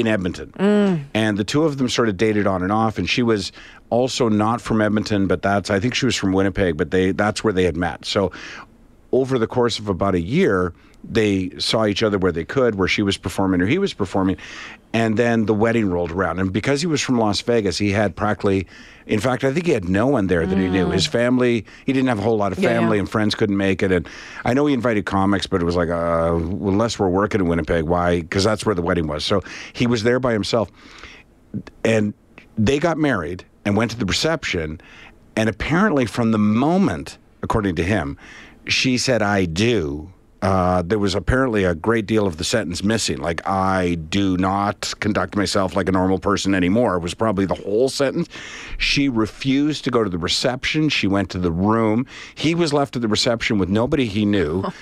in 0.00 0.06
Edmonton. 0.06 0.52
Mm. 0.58 1.04
And 1.14 1.38
the 1.38 1.44
two 1.44 1.64
of 1.64 1.78
them 1.78 1.88
sort 1.88 2.08
of 2.08 2.16
dated 2.16 2.46
on 2.46 2.62
and 2.62 2.72
off. 2.72 2.98
And 2.98 3.08
she 3.08 3.22
was 3.22 3.52
also 3.90 4.28
not 4.28 4.60
from 4.60 4.80
Edmonton, 4.80 5.26
but 5.26 5.42
that's, 5.42 5.70
I 5.70 5.80
think 5.80 5.94
she 5.94 6.06
was 6.06 6.16
from 6.16 6.32
Winnipeg, 6.32 6.76
but 6.76 6.90
they 6.90 7.12
that's 7.12 7.44
where 7.44 7.52
they 7.52 7.64
had 7.64 7.76
met. 7.76 8.04
So 8.04 8.32
over 9.12 9.38
the 9.38 9.46
course 9.46 9.78
of 9.78 9.88
about 9.88 10.14
a 10.14 10.20
year, 10.20 10.72
they 11.04 11.50
saw 11.58 11.86
each 11.86 12.02
other 12.02 12.18
where 12.18 12.32
they 12.32 12.44
could, 12.44 12.74
where 12.74 12.88
she 12.88 13.02
was 13.02 13.16
performing 13.16 13.60
or 13.60 13.66
he 13.66 13.78
was 13.78 13.94
performing. 13.94 14.36
And 14.94 15.18
then 15.18 15.44
the 15.44 15.54
wedding 15.54 15.90
rolled 15.90 16.12
around. 16.12 16.38
And 16.38 16.52
because 16.52 16.80
he 16.80 16.86
was 16.86 17.02
from 17.02 17.18
Las 17.18 17.40
Vegas, 17.42 17.76
he 17.76 17.90
had 17.90 18.16
practically, 18.16 18.66
in 19.06 19.20
fact, 19.20 19.44
I 19.44 19.52
think 19.52 19.66
he 19.66 19.72
had 19.72 19.88
no 19.88 20.06
one 20.06 20.28
there 20.28 20.46
that 20.46 20.56
he 20.56 20.68
knew. 20.68 20.88
His 20.88 21.04
family, 21.04 21.66
he 21.84 21.92
didn't 21.92 22.08
have 22.08 22.20
a 22.20 22.22
whole 22.22 22.36
lot 22.36 22.52
of 22.52 22.58
family, 22.58 22.96
yeah. 22.96 23.00
and 23.00 23.10
friends 23.10 23.34
couldn't 23.34 23.56
make 23.56 23.82
it. 23.82 23.90
And 23.90 24.08
I 24.44 24.54
know 24.54 24.64
he 24.66 24.72
invited 24.72 25.04
comics, 25.04 25.46
but 25.46 25.60
it 25.60 25.64
was 25.64 25.74
like, 25.74 25.88
uh, 25.88 26.36
unless 26.36 26.98
we're 26.98 27.08
working 27.08 27.40
in 27.40 27.48
Winnipeg, 27.48 27.84
why? 27.84 28.20
Because 28.20 28.44
that's 28.44 28.64
where 28.64 28.74
the 28.74 28.82
wedding 28.82 29.08
was. 29.08 29.24
So 29.24 29.42
he 29.72 29.86
was 29.88 30.04
there 30.04 30.20
by 30.20 30.32
himself 30.32 30.70
and 31.84 32.14
they 32.56 32.78
got 32.78 32.98
married 32.98 33.44
and 33.64 33.76
went 33.76 33.90
to 33.90 33.98
the 33.98 34.06
reception 34.06 34.80
and 35.36 35.48
apparently 35.48 36.06
from 36.06 36.30
the 36.30 36.38
moment 36.38 37.18
according 37.42 37.74
to 37.76 37.84
him 37.84 38.16
she 38.66 38.96
said 38.98 39.22
i 39.22 39.44
do 39.44 40.12
uh, 40.42 40.82
there 40.82 40.98
was 40.98 41.14
apparently 41.14 41.64
a 41.64 41.74
great 41.74 42.04
deal 42.06 42.26
of 42.26 42.36
the 42.36 42.44
sentence 42.44 42.82
missing. 42.82 43.18
Like 43.18 43.46
i 43.48 43.94
do 43.94 44.36
not 44.36 44.92
conduct 45.00 45.36
myself 45.36 45.74
like 45.74 45.88
a 45.88 45.92
normal 45.92 46.18
person 46.18 46.54
anymore 46.54 46.98
was 46.98 47.14
probably 47.14 47.46
the 47.46 47.54
whole 47.54 47.88
sentence. 47.88 48.28
She 48.78 49.08
refused 49.08 49.84
to 49.84 49.90
go 49.90 50.04
to 50.04 50.10
the 50.10 50.18
reception. 50.18 50.88
She 50.90 51.06
went 51.06 51.30
to 51.30 51.38
the 51.38 51.52
room. 51.52 52.06
He 52.34 52.54
was 52.54 52.72
left 52.72 52.94
at 52.96 53.02
the 53.02 53.08
reception 53.08 53.58
with 53.58 53.68
nobody 53.68 54.06
he 54.06 54.24
knew. 54.24 54.64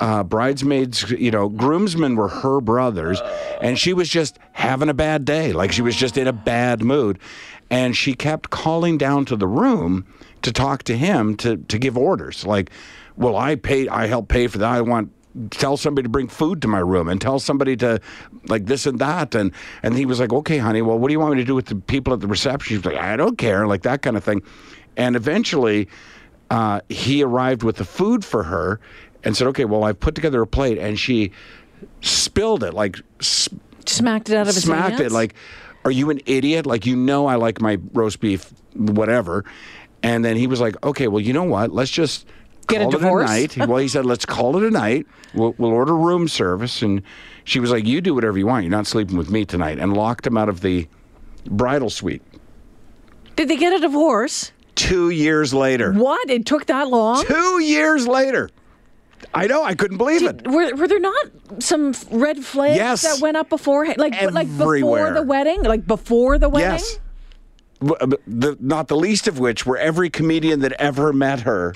Uh, 0.00 0.24
bridesmaids 0.24 1.12
you 1.12 1.30
know 1.30 1.48
groomsmen 1.48 2.16
were 2.16 2.26
her 2.26 2.60
brothers 2.60 3.20
and 3.60 3.78
she 3.78 3.92
was 3.92 4.08
just 4.08 4.36
having 4.50 4.88
a 4.88 4.94
bad 4.94 5.24
day. 5.24 5.52
Like 5.52 5.70
she 5.70 5.82
was 5.82 5.94
just 5.94 6.16
in 6.16 6.26
a 6.26 6.32
bad 6.32 6.82
mood. 6.82 7.20
And 7.70 7.96
she 7.96 8.14
kept 8.14 8.50
calling 8.50 8.98
down 8.98 9.24
to 9.26 9.36
the 9.36 9.46
room 9.46 10.04
to 10.42 10.52
talk 10.52 10.82
to 10.84 10.96
him 10.96 11.36
to 11.36 11.56
to 11.56 11.78
give 11.78 11.96
orders. 11.96 12.44
Like 12.44 12.70
well 13.16 13.36
i 13.36 13.54
paid 13.54 13.88
i 13.88 14.06
helped 14.06 14.28
pay 14.28 14.46
for 14.46 14.58
that. 14.58 14.70
I 14.70 14.80
want 14.80 15.10
tell 15.50 15.78
somebody 15.78 16.02
to 16.02 16.08
bring 16.10 16.28
food 16.28 16.60
to 16.60 16.68
my 16.68 16.78
room 16.78 17.08
and 17.08 17.18
tell 17.18 17.38
somebody 17.38 17.74
to 17.78 17.98
like 18.48 18.66
this 18.66 18.84
and 18.84 18.98
that. 18.98 19.34
And 19.34 19.50
and 19.82 19.96
he 19.96 20.04
was 20.04 20.20
like 20.20 20.32
okay 20.32 20.58
honey 20.58 20.82
well 20.82 20.98
what 20.98 21.08
do 21.08 21.12
you 21.12 21.20
want 21.20 21.34
me 21.34 21.40
to 21.40 21.46
do 21.46 21.54
with 21.54 21.66
the 21.66 21.76
people 21.76 22.12
at 22.12 22.20
the 22.20 22.26
reception? 22.26 22.76
She's 22.76 22.84
like 22.84 22.96
i 22.98 23.16
don't 23.16 23.38
care 23.38 23.66
like 23.66 23.82
that 23.82 24.02
kind 24.02 24.16
of 24.16 24.22
thing. 24.24 24.42
And 24.96 25.16
eventually 25.16 25.88
uh, 26.50 26.82
he 26.90 27.22
arrived 27.22 27.62
with 27.62 27.76
the 27.76 27.84
food 27.86 28.26
for 28.26 28.42
her 28.42 28.78
and 29.24 29.34
said 29.34 29.46
okay 29.48 29.64
well 29.64 29.84
i've 29.84 29.98
put 29.98 30.14
together 30.14 30.42
a 30.42 30.46
plate 30.46 30.76
and 30.76 30.98
she 30.98 31.32
spilled 32.02 32.62
it 32.62 32.74
like 32.74 32.96
s- 33.20 33.48
Smacked 33.86 34.28
it 34.30 34.36
out 34.36 34.42
of 34.48 34.54
his 34.54 34.62
smacked 34.64 34.98
hands. 34.98 35.00
it 35.00 35.12
like 35.12 35.34
are 35.84 35.90
you 35.90 36.10
an 36.10 36.20
idiot? 36.26 36.66
Like 36.66 36.86
you 36.86 36.94
know 36.94 37.26
i 37.26 37.34
like 37.36 37.60
my 37.60 37.78
roast 37.94 38.20
beef 38.20 38.52
whatever. 38.74 39.44
And 40.02 40.24
then 40.24 40.36
he 40.36 40.46
was 40.46 40.60
like 40.60 40.76
okay 40.84 41.08
well 41.08 41.20
you 41.20 41.32
know 41.32 41.44
what? 41.44 41.72
Let's 41.72 41.90
just 41.90 42.26
Get 42.72 42.80
a 42.82 42.84
call 42.84 42.90
divorce? 42.92 43.30
it 43.30 43.56
a 43.56 43.58
night 43.60 43.68
well 43.68 43.78
he 43.78 43.88
said 43.88 44.04
let's 44.06 44.24
call 44.26 44.56
it 44.56 44.62
a 44.64 44.70
night 44.70 45.06
we'll, 45.34 45.54
we'll 45.58 45.70
order 45.70 45.94
room 45.96 46.26
service 46.28 46.82
and 46.82 47.02
she 47.44 47.60
was 47.60 47.70
like 47.70 47.84
you 47.86 48.00
do 48.00 48.14
whatever 48.14 48.38
you 48.38 48.46
want 48.46 48.64
you're 48.64 48.70
not 48.70 48.86
sleeping 48.86 49.16
with 49.16 49.30
me 49.30 49.44
tonight 49.44 49.78
and 49.78 49.94
locked 49.96 50.26
him 50.26 50.36
out 50.36 50.48
of 50.48 50.60
the 50.60 50.88
bridal 51.46 51.90
suite 51.90 52.22
Did 53.36 53.48
they 53.48 53.56
get 53.56 53.72
a 53.72 53.78
divorce? 53.80 54.52
two 54.74 55.10
years 55.10 55.52
later 55.52 55.92
What? 55.92 56.30
It 56.30 56.46
took 56.46 56.66
that 56.66 56.88
long? 56.88 57.24
two 57.24 57.60
years 57.60 58.06
later 58.08 58.48
i 59.34 59.46
know 59.46 59.62
i 59.62 59.74
couldn't 59.74 59.98
believe 59.98 60.22
it 60.22 60.46
Were, 60.48 60.74
were 60.74 60.88
there 60.88 60.98
not 60.98 61.30
some 61.60 61.94
red 62.10 62.44
flags 62.44 62.76
Yes. 62.76 63.02
that 63.02 63.22
went 63.22 63.36
up 63.36 63.48
before, 63.48 63.86
like 63.96 64.20
like 64.32 64.48
before 64.58 65.12
the 65.12 65.22
wedding, 65.22 65.62
like 65.62 65.86
before 65.86 66.38
the 66.38 66.48
wedding? 66.48 66.70
Yes. 66.70 66.98
Uh, 67.82 68.06
the, 68.28 68.56
not 68.60 68.86
the 68.88 68.96
least 68.96 69.26
of 69.28 69.38
which 69.40 69.66
were 69.66 69.76
every 69.76 70.08
comedian 70.08 70.60
that 70.60 70.72
ever 70.72 71.12
met 71.12 71.40
her 71.40 71.74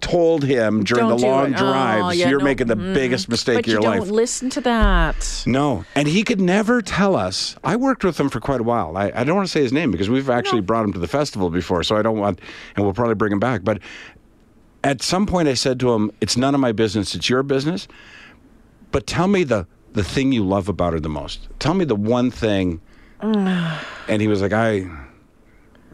told 0.00 0.44
him 0.44 0.84
during 0.84 1.08
Don't 1.08 1.20
the 1.20 1.26
long 1.26 1.52
it. 1.52 1.60
Oh, 1.60 2.10
yeah, 2.10 2.28
you're 2.28 2.38
no, 2.38 2.44
making 2.44 2.66
the 2.66 2.76
mm-hmm. 2.76 2.94
biggest 2.94 3.28
mistake 3.28 3.56
But 3.56 3.66
of 3.66 3.72
your 3.72 3.80
you 3.82 3.88
life. 3.88 4.00
don't 4.00 4.10
listen 4.10 4.50
to 4.50 4.60
that. 4.62 5.44
No, 5.46 5.84
and 5.94 6.08
he 6.08 6.22
could 6.22 6.40
never 6.40 6.82
tell 6.82 7.16
us. 7.16 7.56
I 7.64 7.76
worked 7.76 8.04
with 8.04 8.18
him 8.18 8.28
for 8.28 8.40
quite 8.40 8.60
a 8.60 8.64
while. 8.64 8.96
I, 8.96 9.12
I 9.14 9.24
don't 9.24 9.36
want 9.36 9.46
to 9.46 9.52
say 9.52 9.62
his 9.62 9.72
name 9.72 9.90
because 9.90 10.10
we've 10.10 10.30
actually 10.30 10.60
brought 10.62 10.84
him 10.84 10.92
to 10.92 10.98
the 10.98 11.08
festival 11.08 11.50
before, 11.50 11.82
so 11.82 11.96
I 11.96 12.02
don't 12.02 12.18
want, 12.18 12.40
and 12.76 12.84
we'll 12.84 12.94
probably 12.94 13.14
bring 13.14 13.32
him 13.32 13.40
back. 13.40 13.64
But 13.64 13.80
at 14.84 15.02
some 15.02 15.26
point, 15.26 15.48
I 15.48 15.54
said 15.54 15.78
to 15.80 15.92
him, 15.92 16.10
"It's 16.20 16.36
none 16.36 16.54
of 16.54 16.60
my 16.60 16.72
business. 16.72 17.14
It's 17.14 17.28
your 17.28 17.42
business. 17.42 17.86
But 18.92 19.06
tell 19.06 19.28
me 19.28 19.44
the 19.44 19.66
the 19.92 20.04
thing 20.04 20.32
you 20.32 20.44
love 20.44 20.68
about 20.68 20.92
her 20.92 21.00
the 21.00 21.08
most. 21.08 21.48
Tell 21.58 21.74
me 21.74 21.84
the 21.84 21.96
one 21.96 22.30
thing." 22.30 22.80
and 23.20 24.22
he 24.22 24.28
was 24.28 24.40
like, 24.40 24.52
"I, 24.52 24.88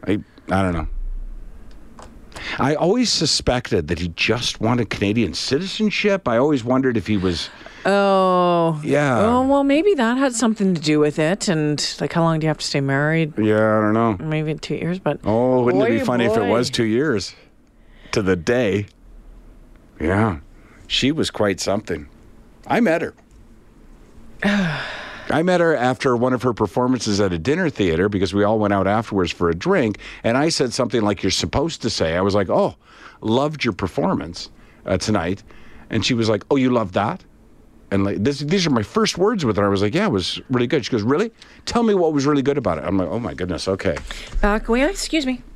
I, 0.07 0.19
I 0.49 0.61
don't 0.61 0.73
know." 0.73 0.87
I 2.59 2.75
always 2.75 3.11
suspected 3.11 3.87
that 3.87 3.99
he 3.99 4.09
just 4.09 4.61
wanted 4.61 4.89
Canadian 4.89 5.33
citizenship. 5.33 6.27
I 6.27 6.37
always 6.37 6.63
wondered 6.63 6.97
if 6.97 7.07
he 7.07 7.17
was. 7.17 7.49
Oh. 7.85 8.79
Yeah. 8.83 9.19
Oh 9.19 9.47
well, 9.47 9.63
maybe 9.63 9.93
that 9.95 10.17
had 10.17 10.33
something 10.33 10.73
to 10.75 10.81
do 10.81 10.99
with 10.99 11.19
it. 11.19 11.47
And 11.47 11.95
like, 11.99 12.13
how 12.13 12.23
long 12.23 12.39
do 12.39 12.45
you 12.45 12.49
have 12.49 12.57
to 12.57 12.65
stay 12.65 12.81
married? 12.81 13.33
Yeah, 13.37 13.77
I 13.77 13.81
don't 13.81 13.93
know. 13.93 14.17
Maybe 14.25 14.53
two 14.55 14.75
years. 14.75 14.99
But 14.99 15.19
Oh, 15.23 15.63
wouldn't 15.63 15.83
it 15.83 15.89
be 15.89 15.97
Boy, 15.97 16.01
oh 16.01 16.05
funny 16.05 16.25
if 16.25 16.37
it 16.37 16.49
was 16.49 16.69
two 16.69 16.85
years 16.85 17.35
to 18.11 18.21
the 18.21 18.35
day? 18.35 18.87
Yeah, 19.99 20.39
she 20.87 21.11
was 21.11 21.31
quite 21.31 21.59
something. 21.59 22.07
I 22.67 22.79
met 22.81 23.01
her. 23.01 23.13
I 25.29 25.43
met 25.43 25.59
her 25.59 25.75
after 25.75 26.15
one 26.15 26.33
of 26.33 26.41
her 26.43 26.53
performances 26.53 27.19
at 27.19 27.33
a 27.33 27.37
dinner 27.37 27.69
theater 27.69 28.09
because 28.09 28.33
we 28.33 28.43
all 28.43 28.59
went 28.59 28.73
out 28.73 28.87
afterwards 28.87 29.31
for 29.31 29.49
a 29.49 29.55
drink. 29.55 29.99
And 30.23 30.37
I 30.37 30.49
said 30.49 30.73
something 30.73 31.01
like 31.01 31.23
you're 31.23 31.31
supposed 31.31 31.81
to 31.81 31.89
say. 31.89 32.15
I 32.15 32.21
was 32.21 32.35
like, 32.35 32.49
oh, 32.49 32.75
loved 33.21 33.63
your 33.63 33.73
performance 33.73 34.49
uh, 34.85 34.97
tonight. 34.97 35.43
And 35.89 36.05
she 36.05 36.13
was 36.13 36.29
like, 36.29 36.43
oh, 36.51 36.55
you 36.55 36.69
loved 36.69 36.93
that? 36.93 37.23
And 37.89 38.03
like 38.03 38.21
this, 38.21 38.39
these 38.39 38.67
are 38.67 38.69
my 38.69 38.83
first 38.83 39.17
words 39.17 39.45
with 39.45 39.55
her. 39.55 39.65
I 39.65 39.69
was 39.69 39.81
like, 39.81 39.95
yeah, 39.95 40.07
it 40.07 40.11
was 40.11 40.41
really 40.49 40.67
good. 40.67 40.83
She 40.83 40.91
goes, 40.91 41.03
really? 41.03 41.31
Tell 41.65 41.83
me 41.83 41.93
what 41.93 42.11
was 42.11 42.25
really 42.25 42.41
good 42.41 42.57
about 42.57 42.79
it. 42.79 42.83
I'm 42.83 42.97
like, 42.97 43.07
oh 43.07 43.19
my 43.19 43.33
goodness, 43.33 43.67
okay. 43.69 43.97
back 44.41 44.67
away. 44.67 44.83
Excuse 44.83 45.25
me. 45.25 45.41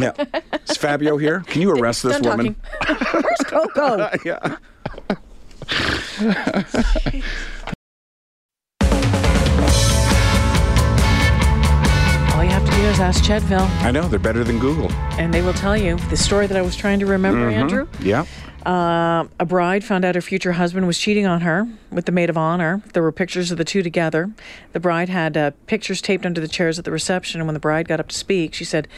Yeah. 0.00 0.12
Is 0.68 0.76
Fabio 0.76 1.16
here? 1.16 1.44
Can 1.46 1.62
you 1.62 1.70
arrest 1.70 2.02
this 2.02 2.18
Done 2.18 2.38
woman? 2.38 2.56
Where's 3.12 3.38
Coco? 3.44 4.10
Yeah. 4.24 4.56
All 12.86 12.92
you 12.92 12.98
have 12.98 13.16
to 13.16 13.22
do 13.22 13.30
is 13.32 13.40
ask 13.40 13.48
Chedville, 13.48 13.68
I 13.84 13.90
know 13.90 14.06
they're 14.06 14.18
better 14.20 14.44
than 14.44 14.60
Google. 14.60 14.92
and 15.18 15.34
they 15.34 15.42
will 15.42 15.52
tell 15.54 15.76
you 15.76 15.96
the 16.08 16.16
story 16.16 16.46
that 16.46 16.56
I 16.56 16.62
was 16.62 16.76
trying 16.76 17.00
to 17.00 17.06
remember, 17.06 17.50
Mm-hmm. 17.50 17.58
Andrew. 17.60 17.88
Yeah. 18.00 18.26
Uh, 18.66 19.28
a 19.38 19.44
bride 19.44 19.84
found 19.84 20.04
out 20.04 20.16
her 20.16 20.20
future 20.20 20.52
husband 20.52 20.88
was 20.88 20.98
cheating 20.98 21.24
on 21.24 21.42
her 21.42 21.68
with 21.92 22.04
the 22.04 22.10
maid 22.10 22.28
of 22.28 22.36
honor. 22.36 22.82
There 22.94 23.02
were 23.02 23.12
pictures 23.12 23.52
of 23.52 23.58
the 23.58 23.64
two 23.64 23.80
together. 23.80 24.32
The 24.72 24.80
bride 24.80 25.08
had 25.08 25.36
uh, 25.36 25.52
pictures 25.68 26.02
taped 26.02 26.26
under 26.26 26.40
the 26.40 26.48
chairs 26.48 26.76
at 26.76 26.84
the 26.84 26.90
reception, 26.90 27.40
and 27.40 27.46
when 27.46 27.54
the 27.54 27.60
bride 27.60 27.86
got 27.86 28.00
up 28.00 28.08
to 28.08 28.16
speak, 28.16 28.54
she 28.54 28.64
said 28.64 28.88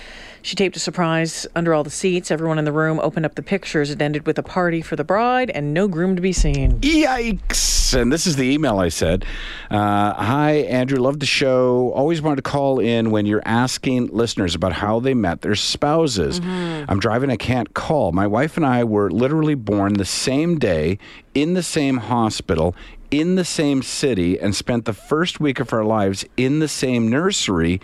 she 0.40 0.56
taped 0.56 0.76
a 0.76 0.80
surprise 0.80 1.46
under 1.54 1.74
all 1.74 1.84
the 1.84 1.90
seats. 1.90 2.30
Everyone 2.30 2.58
in 2.58 2.64
the 2.64 2.72
room 2.72 2.98
opened 3.00 3.26
up 3.26 3.34
the 3.34 3.42
pictures. 3.42 3.90
It 3.90 4.00
ended 4.00 4.26
with 4.26 4.38
a 4.38 4.42
party 4.42 4.80
for 4.80 4.96
the 4.96 5.04
bride 5.04 5.50
and 5.50 5.74
no 5.74 5.86
groom 5.86 6.16
to 6.16 6.22
be 6.22 6.32
seen. 6.32 6.80
Yikes. 6.80 7.94
And 7.94 8.12
this 8.12 8.26
is 8.26 8.36
the 8.36 8.44
email 8.44 8.78
I 8.78 8.90
said. 8.90 9.24
Uh, 9.70 10.12
Hi, 10.14 10.52
Andrew. 10.68 10.98
Love 10.98 11.20
the 11.20 11.26
show. 11.26 11.90
Always 11.94 12.20
wanted 12.20 12.36
to 12.36 12.42
call 12.42 12.80
in 12.80 13.10
when 13.10 13.24
you're 13.26 13.42
asking 13.46 14.08
listeners 14.08 14.54
about 14.54 14.72
how 14.72 15.00
they 15.00 15.14
met 15.14 15.40
their 15.40 15.54
spouses. 15.54 16.40
I'm 16.42 17.00
driving. 17.00 17.30
I 17.30 17.36
can't 17.36 17.72
call. 17.74 18.12
My 18.12 18.26
wife 18.26 18.56
and 18.56 18.64
I 18.66 18.84
were 18.84 19.10
literally 19.10 19.54
born 19.64 19.94
the 19.94 20.04
same 20.04 20.58
day 20.58 20.98
in 21.34 21.54
the 21.54 21.62
same 21.62 21.98
hospital. 21.98 22.74
In 23.10 23.36
the 23.36 23.44
same 23.44 23.82
city, 23.82 24.38
and 24.38 24.54
spent 24.54 24.84
the 24.84 24.92
first 24.92 25.40
week 25.40 25.60
of 25.60 25.72
our 25.72 25.82
lives 25.82 26.26
in 26.36 26.58
the 26.58 26.68
same 26.68 27.08
nursery 27.08 27.80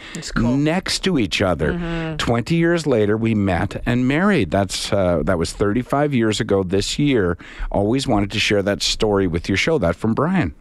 next 0.59 0.99
to 1.05 1.19
each 1.19 1.41
other. 1.41 1.73
20 2.19 2.55
years 2.55 2.87
later, 2.87 3.17
we 3.17 3.35
met 3.35 3.83
and 3.87 4.07
married. 4.07 4.51
That's 4.51 4.93
uh, 4.93 5.23
That 5.25 5.39
was 5.39 5.51
35 5.55 6.13
years 6.13 6.41
ago 6.41 6.63
this 6.63 6.99
year. 6.99 7.39
Always 7.71 8.07
wanted 8.07 8.33
to 8.33 8.39
share 8.39 8.63
that 8.65 8.83
story 8.83 9.27
with 9.27 9.49
your 9.49 9.57
show. 9.57 9.79
That 9.79 9.97
from 9.97 10.13
Brian. 10.13 10.55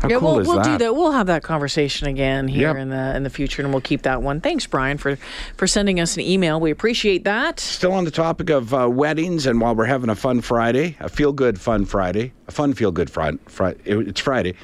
How 0.00 0.08
yeah, 0.08 0.18
cool 0.18 0.32
we'll, 0.32 0.40
is 0.40 0.46
we'll 0.48 0.56
that? 0.58 0.64
do 0.64 0.78
that. 0.78 0.94
We'll 0.94 1.12
have 1.12 1.26
that 1.28 1.42
conversation 1.42 2.06
again 2.06 2.48
here 2.48 2.68
Yep. 2.68 2.76
in 2.76 2.88
the 2.90 3.16
in 3.16 3.22
the 3.22 3.30
future, 3.30 3.62
and 3.62 3.72
we'll 3.72 3.80
keep 3.80 4.02
that 4.02 4.20
one. 4.22 4.40
Thanks, 4.40 4.66
Brian, 4.66 4.98
for 4.98 5.16
for 5.56 5.66
sending 5.66 6.00
us 6.00 6.16
an 6.16 6.22
email. 6.22 6.60
We 6.60 6.70
appreciate 6.70 7.24
that. 7.24 7.58
Still 7.60 7.92
on 7.92 8.04
the 8.04 8.10
topic 8.10 8.50
of 8.50 8.74
uh, 8.74 8.88
weddings, 8.90 9.46
and 9.46 9.60
while 9.60 9.74
we're 9.74 9.86
having 9.86 10.10
a 10.10 10.14
fun 10.16 10.40
Friday, 10.42 10.96
a 11.00 11.08
feel 11.08 11.32
good 11.32 11.58
fun 11.60 11.84
Friday, 11.86 12.32
a 12.46 12.52
fun 12.52 12.74
feel 12.74 12.92
good 12.92 13.08
Friday, 13.10 13.38
it's 13.86 14.20
Friday, 14.20 14.54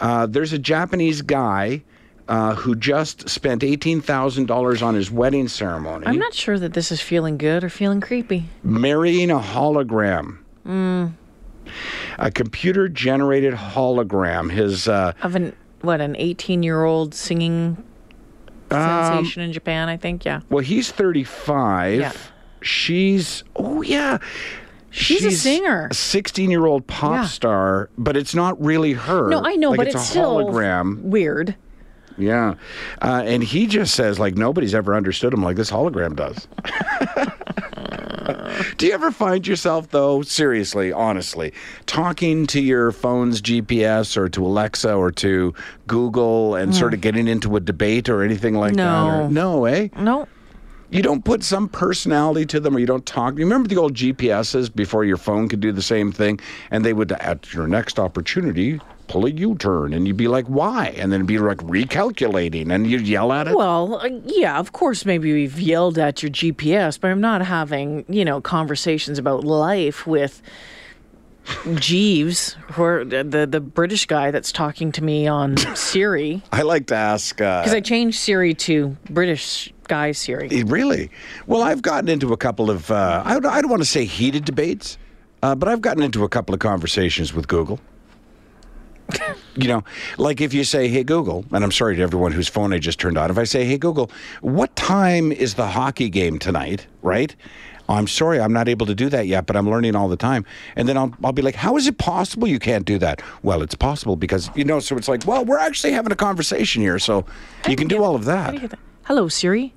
uh, 0.00 0.26
there's 0.26 0.52
a 0.52 0.58
Japanese 0.58 1.22
guy 1.22 1.82
uh, 2.28 2.54
who 2.54 2.74
just 2.74 3.28
spent 3.28 3.60
$18,000 3.62 4.82
on 4.82 4.94
his 4.94 5.10
wedding 5.10 5.46
ceremony 5.46 6.06
I'm 6.06 6.18
not 6.18 6.32
sure 6.32 6.58
that 6.58 6.72
this 6.72 6.90
is 6.90 7.00
feeling 7.00 7.36
good 7.36 7.62
or 7.64 7.68
feeling 7.68 8.00
creepy. 8.00 8.44
marrying 8.62 9.30
a 9.30 9.38
hologram. 9.38 10.38
A 12.18 12.30
computer 12.30 12.88
generated 12.88 13.54
hologram. 13.54 14.50
His. 14.50 14.88
Uh, 14.88 15.12
of 15.22 15.34
an 15.34 15.54
what 15.80 16.00
an 16.00 16.16
18 16.16 16.62
year 16.62 16.84
old 16.84 17.14
singing 17.14 17.82
sensation 18.70 19.42
in 19.42 19.52
Japan. 19.52 19.88
I 19.88 19.96
think 19.96 20.24
yeah. 20.24 20.40
well, 20.50 20.64
he's 20.64 20.90
35. 20.90 22.00
Yeah. 22.00 22.12
She's. 22.62 23.44
Oh, 23.56 23.82
yeah. 23.82 24.18
She's, 24.90 25.24
a 25.24 25.32
singer. 25.32 25.88
A 25.90 25.94
16 25.94 26.50
year 26.52 26.66
old 26.66 26.86
pop 26.86 27.12
Yeah. 27.12 27.24
star, 27.26 27.90
but 27.98 28.16
it's 28.16 28.32
not 28.32 28.62
really 28.62 28.92
her. 28.92 29.28
No, 29.28 29.42
I 29.44 29.56
know, 29.56 29.70
Like, 29.70 29.78
but 29.78 29.86
it's, 29.88 29.96
it's, 29.96 30.04
a 30.04 30.08
still 30.08 30.36
hologram. 30.36 31.00
weird. 31.00 31.56
Yeah. 32.16 32.54
Uh, 33.02 33.24
and 33.26 33.42
he 33.42 33.66
just 33.66 33.94
says, 33.96 34.20
like, 34.20 34.36
nobody's 34.36 34.72
ever 34.72 34.94
understood 34.94 35.34
him 35.34 35.42
like 35.42 35.56
this 35.56 35.68
hologram 35.68 36.14
does. 36.14 36.46
Do 38.76 38.86
you 38.86 38.92
ever 38.92 39.10
find 39.10 39.46
yourself, 39.46 39.90
though, 39.90 40.22
seriously, 40.22 40.92
honestly, 40.92 41.52
talking 41.86 42.46
to 42.48 42.60
your 42.60 42.92
phone's 42.92 43.40
GPS 43.40 44.16
or 44.16 44.28
to 44.30 44.44
Alexa 44.44 44.92
or 44.94 45.10
to 45.12 45.54
Google 45.86 46.54
and 46.54 46.74
sort 46.74 46.94
of 46.94 47.00
getting 47.00 47.28
into 47.28 47.56
a 47.56 47.60
debate 47.60 48.08
or 48.08 48.22
anything 48.22 48.54
like 48.54 48.74
that? 48.74 48.76
No. 48.76 49.24
Or, 49.24 49.30
no, 49.30 49.64
eh? 49.64 49.88
No. 49.96 50.28
You 50.90 51.02
don't 51.02 51.24
put 51.24 51.42
some 51.42 51.68
personality 51.68 52.46
to 52.46 52.60
them 52.60 52.76
or 52.76 52.78
you 52.78 52.86
don't 52.86 53.04
talk. 53.04 53.34
You 53.34 53.40
remember 53.40 53.68
the 53.68 53.78
old 53.78 53.94
GPSs 53.94 54.72
before 54.72 55.04
your 55.04 55.16
phone 55.16 55.48
could 55.48 55.60
do 55.60 55.72
the 55.72 55.82
same 55.82 56.12
thing? 56.12 56.38
And 56.70 56.84
they 56.84 56.92
would, 56.92 57.10
at 57.10 57.52
your 57.52 57.66
next 57.66 57.98
opportunity, 57.98 58.80
pull 59.08 59.26
a 59.26 59.30
U 59.30 59.54
turn. 59.56 59.92
And 59.92 60.06
you'd 60.06 60.16
be 60.16 60.28
like, 60.28 60.46
why? 60.46 60.88
And 60.96 61.12
then 61.12 61.20
it'd 61.20 61.26
be 61.26 61.38
like 61.38 61.58
recalculating 61.58 62.70
and 62.72 62.86
you'd 62.86 63.06
yell 63.06 63.32
at 63.32 63.48
it. 63.48 63.56
Well, 63.56 63.96
uh, 63.96 64.08
yeah, 64.24 64.58
of 64.58 64.72
course, 64.72 65.04
maybe 65.04 65.32
we've 65.32 65.60
yelled 65.60 65.98
at 65.98 66.22
your 66.22 66.30
GPS, 66.30 66.98
but 67.00 67.10
I'm 67.10 67.20
not 67.20 67.42
having, 67.42 68.04
you 68.08 68.24
know, 68.24 68.40
conversations 68.40 69.18
about 69.18 69.44
life 69.44 70.06
with 70.06 70.42
Jeeves, 71.74 72.56
or 72.78 73.04
the, 73.04 73.46
the 73.46 73.60
British 73.60 74.06
guy 74.06 74.30
that's 74.30 74.50
talking 74.50 74.90
to 74.92 75.04
me 75.04 75.26
on 75.26 75.56
Siri, 75.76 76.42
I 76.52 76.62
like 76.62 76.86
to 76.86 76.94
ask. 76.94 77.38
Uh, 77.40 77.60
because 77.60 77.74
I 77.74 77.80
changed 77.80 78.18
Siri 78.18 78.54
to 78.54 78.96
British 79.10 79.72
guy 79.88 80.12
Siri. 80.12 80.48
Eh, 80.50 80.62
Really? 80.66 81.10
Well, 81.46 81.62
I've 81.62 81.82
gotten 81.82 82.08
into 82.08 82.32
a 82.32 82.36
couple 82.38 82.70
of, 82.70 82.90
uh, 82.90 83.22
I, 83.24 83.34
don't, 83.34 83.46
I 83.46 83.60
don't 83.60 83.70
want 83.70 83.82
to 83.82 83.88
say 83.88 84.06
heated 84.06 84.46
debates, 84.46 84.96
uh, 85.42 85.54
but 85.54 85.68
I've 85.68 85.82
gotten 85.82 86.02
into 86.02 86.24
a 86.24 86.28
couple 86.28 86.54
of 86.54 86.60
conversations 86.60 87.34
with 87.34 87.46
Google. 87.46 87.78
You 89.56 89.68
know, 89.68 89.84
like 90.18 90.40
if 90.40 90.52
you 90.52 90.64
say, 90.64 90.88
hey, 90.88 91.04
Google, 91.04 91.44
and 91.52 91.62
I'm 91.62 91.70
sorry 91.70 91.96
to 91.96 92.02
everyone 92.02 92.32
whose 92.32 92.48
phone 92.48 92.72
I 92.72 92.78
just 92.78 92.98
turned 92.98 93.16
on, 93.16 93.30
if 93.30 93.38
I 93.38 93.44
say, 93.44 93.64
hey, 93.64 93.78
Google, 93.78 94.10
what 94.40 94.74
time 94.74 95.30
is 95.30 95.54
the 95.54 95.66
hockey 95.68 96.08
game 96.08 96.38
tonight, 96.38 96.86
right? 97.02 97.34
I'm 97.88 98.06
sorry, 98.06 98.40
I'm 98.40 98.52
not 98.52 98.68
able 98.68 98.86
to 98.86 98.94
do 98.94 99.08
that 99.10 99.26
yet, 99.26 99.46
but 99.46 99.56
I'm 99.56 99.68
learning 99.68 99.94
all 99.94 100.08
the 100.08 100.16
time. 100.16 100.44
And 100.74 100.88
then 100.88 100.96
I'll, 100.96 101.12
I'll 101.22 101.32
be 101.32 101.42
like, 101.42 101.54
how 101.54 101.76
is 101.76 101.86
it 101.86 101.98
possible 101.98 102.48
you 102.48 102.58
can't 102.58 102.84
do 102.84 102.98
that? 102.98 103.22
Well, 103.42 103.62
it's 103.62 103.74
possible 103.74 104.16
because, 104.16 104.50
you 104.54 104.64
know, 104.64 104.80
so 104.80 104.96
it's 104.96 105.08
like, 105.08 105.26
well, 105.26 105.44
we're 105.44 105.58
actually 105.58 105.92
having 105.92 106.10
a 106.10 106.16
conversation 106.16 106.80
here, 106.82 106.98
so 106.98 107.26
you 107.68 107.76
can 107.76 107.86
do 107.88 108.02
all 108.02 108.14
of 108.16 108.24
that. 108.24 108.48
do 108.50 108.54
you 108.54 108.60
get 108.60 108.70
that? 108.70 108.78
Hello, 109.04 109.28
Siri. 109.28 109.74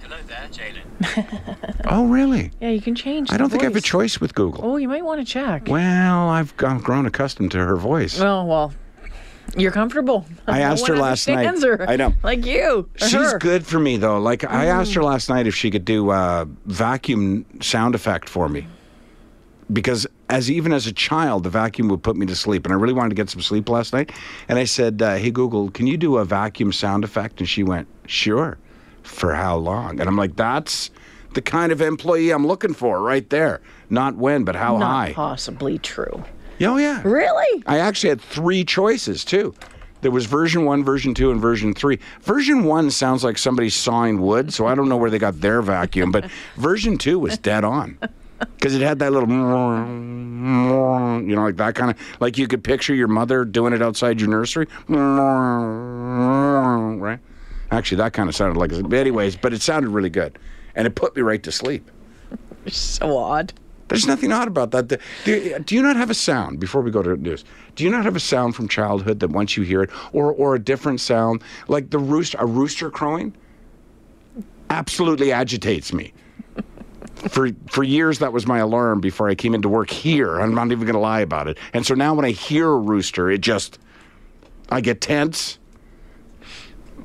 Hello 0.00 0.16
there, 0.26 0.48
J'lyn. 0.50 1.69
Oh, 1.90 2.06
really? 2.06 2.52
Yeah, 2.60 2.70
you 2.70 2.80
can 2.80 2.94
change. 2.94 3.32
I 3.32 3.36
don't 3.36 3.50
think 3.50 3.62
I 3.62 3.66
have 3.66 3.72
a 3.72 3.74
voice. 3.74 3.82
choice 3.84 4.20
with 4.20 4.34
Google. 4.34 4.64
Oh, 4.64 4.76
you 4.76 4.88
might 4.88 5.04
want 5.04 5.20
to 5.20 5.24
check. 5.30 5.66
Well, 5.66 6.28
I've 6.28 6.56
gone, 6.56 6.78
grown 6.78 7.04
accustomed 7.04 7.50
to 7.50 7.58
her 7.58 7.76
voice. 7.76 8.20
Oh 8.20 8.44
well, 8.44 8.72
you're 9.56 9.72
comfortable. 9.72 10.24
I 10.46 10.60
asked 10.60 10.86
her 10.86 10.96
last 10.96 11.26
night. 11.26 11.46
understands 11.46 11.64
her, 11.64 11.90
I 11.90 11.96
know. 11.96 12.14
like 12.22 12.46
you. 12.46 12.88
or 13.00 13.08
She's 13.08 13.32
her. 13.32 13.38
good 13.38 13.66
for 13.66 13.80
me 13.80 13.96
though. 13.96 14.20
Like 14.20 14.44
I 14.44 14.66
asked 14.66 14.94
her 14.94 15.02
last 15.02 15.28
night 15.28 15.48
if 15.48 15.54
she 15.54 15.70
could 15.70 15.84
do 15.84 16.12
a 16.12 16.46
vacuum 16.66 17.44
sound 17.60 17.96
effect 17.96 18.28
for 18.28 18.48
me. 18.48 18.66
Because 19.72 20.06
as 20.28 20.50
even 20.50 20.72
as 20.72 20.86
a 20.86 20.92
child, 20.92 21.42
the 21.44 21.50
vacuum 21.50 21.88
would 21.88 22.02
put 22.02 22.16
me 22.16 22.24
to 22.26 22.36
sleep, 22.36 22.64
and 22.66 22.72
I 22.72 22.76
really 22.76 22.92
wanted 22.92 23.10
to 23.10 23.14
get 23.16 23.30
some 23.30 23.40
sleep 23.42 23.68
last 23.68 23.92
night. 23.92 24.12
And 24.48 24.58
I 24.58 24.64
said, 24.64 25.02
uh, 25.02 25.16
"Hey 25.16 25.30
Google, 25.32 25.70
can 25.70 25.86
you 25.88 25.96
do 25.96 26.18
a 26.18 26.24
vacuum 26.24 26.72
sound 26.72 27.02
effect?" 27.04 27.40
And 27.40 27.48
she 27.48 27.62
went, 27.64 27.88
"Sure." 28.06 28.58
For 29.02 29.34
how 29.34 29.56
long? 29.56 29.98
And 29.98 30.08
I'm 30.08 30.16
like, 30.16 30.36
"That's 30.36 30.90
the 31.34 31.42
kind 31.42 31.72
of 31.72 31.80
employee 31.80 32.30
I'm 32.30 32.46
looking 32.46 32.74
for, 32.74 33.00
right 33.00 33.28
there. 33.30 33.60
Not 33.88 34.16
when, 34.16 34.44
but 34.44 34.56
how 34.56 34.78
Not 34.78 34.90
high." 34.90 35.12
possibly 35.12 35.78
true. 35.78 36.24
Oh 36.62 36.76
yeah. 36.76 37.00
Really? 37.04 37.62
I 37.66 37.78
actually 37.78 38.10
had 38.10 38.20
three 38.20 38.64
choices 38.64 39.24
too. 39.24 39.54
There 40.02 40.10
was 40.10 40.26
version 40.26 40.64
one, 40.64 40.82
version 40.82 41.14
two, 41.14 41.30
and 41.30 41.40
version 41.40 41.74
three. 41.74 41.98
Version 42.22 42.64
one 42.64 42.90
sounds 42.90 43.22
like 43.22 43.38
somebody 43.38 43.70
sawing 43.70 44.20
wood, 44.20 44.52
so 44.52 44.66
I 44.66 44.74
don't 44.74 44.88
know 44.88 44.96
where 44.96 45.10
they 45.10 45.18
got 45.18 45.40
their 45.40 45.62
vacuum, 45.62 46.10
but 46.10 46.30
version 46.56 46.98
two 46.98 47.18
was 47.18 47.38
dead 47.38 47.64
on. 47.64 47.98
Because 48.56 48.74
it 48.74 48.80
had 48.80 48.98
that 49.00 49.12
little, 49.12 49.28
you 49.28 49.36
know, 49.36 51.42
like 51.42 51.56
that 51.56 51.74
kind 51.74 51.90
of, 51.90 51.98
like 52.20 52.38
you 52.38 52.48
could 52.48 52.64
picture 52.64 52.94
your 52.94 53.08
mother 53.08 53.44
doing 53.44 53.74
it 53.74 53.82
outside 53.82 54.18
your 54.18 54.30
nursery. 54.30 54.66
Right? 56.98 57.18
Actually, 57.70 57.98
that 57.98 58.14
kind 58.14 58.30
of 58.30 58.34
sounded 58.34 58.58
like, 58.58 58.72
anyways, 58.92 59.36
but 59.36 59.52
it 59.52 59.60
sounded 59.60 59.90
really 59.90 60.08
good. 60.08 60.38
And 60.80 60.86
it 60.86 60.94
put 60.94 61.14
me 61.14 61.20
right 61.20 61.42
to 61.42 61.52
sleep. 61.52 61.90
So 62.68 63.18
odd. 63.18 63.52
There's 63.88 64.06
nothing 64.06 64.32
odd 64.32 64.48
about 64.48 64.70
that. 64.70 64.88
The- 64.88 65.62
do 65.66 65.74
you 65.74 65.82
not 65.82 65.96
have 65.96 66.08
a 66.08 66.14
sound 66.14 66.58
before 66.58 66.80
we 66.80 66.90
go 66.90 67.02
to 67.02 67.16
news? 67.16 67.44
Do 67.74 67.84
you 67.84 67.90
not 67.90 68.04
have 68.04 68.16
a 68.16 68.20
sound 68.20 68.54
from 68.56 68.66
childhood 68.66 69.20
that 69.20 69.28
once 69.30 69.56
you 69.58 69.62
hear 69.62 69.82
it, 69.82 69.90
or 70.14 70.32
or 70.32 70.54
a 70.54 70.58
different 70.58 71.00
sound 71.00 71.42
like 71.68 71.90
the 71.90 71.98
rooster, 71.98 72.38
a 72.40 72.46
rooster 72.46 72.90
crowing, 72.90 73.34
absolutely 74.70 75.32
agitates 75.32 75.92
me. 75.92 76.12
For 77.28 77.50
for 77.68 77.82
years, 77.82 78.18
that 78.20 78.32
was 78.32 78.46
my 78.46 78.58
alarm 78.58 79.00
before 79.02 79.28
I 79.28 79.34
came 79.34 79.54
into 79.54 79.68
work 79.68 79.90
here. 79.90 80.40
I'm 80.40 80.54
not 80.54 80.66
even 80.72 80.84
going 80.86 80.94
to 80.94 80.98
lie 81.00 81.20
about 81.20 81.48
it. 81.48 81.58
And 81.74 81.84
so 81.84 81.94
now 81.94 82.14
when 82.14 82.24
I 82.24 82.30
hear 82.30 82.66
a 82.70 82.78
rooster, 82.78 83.30
it 83.30 83.42
just 83.42 83.78
I 84.70 84.80
get 84.80 85.00
tense. 85.02 85.58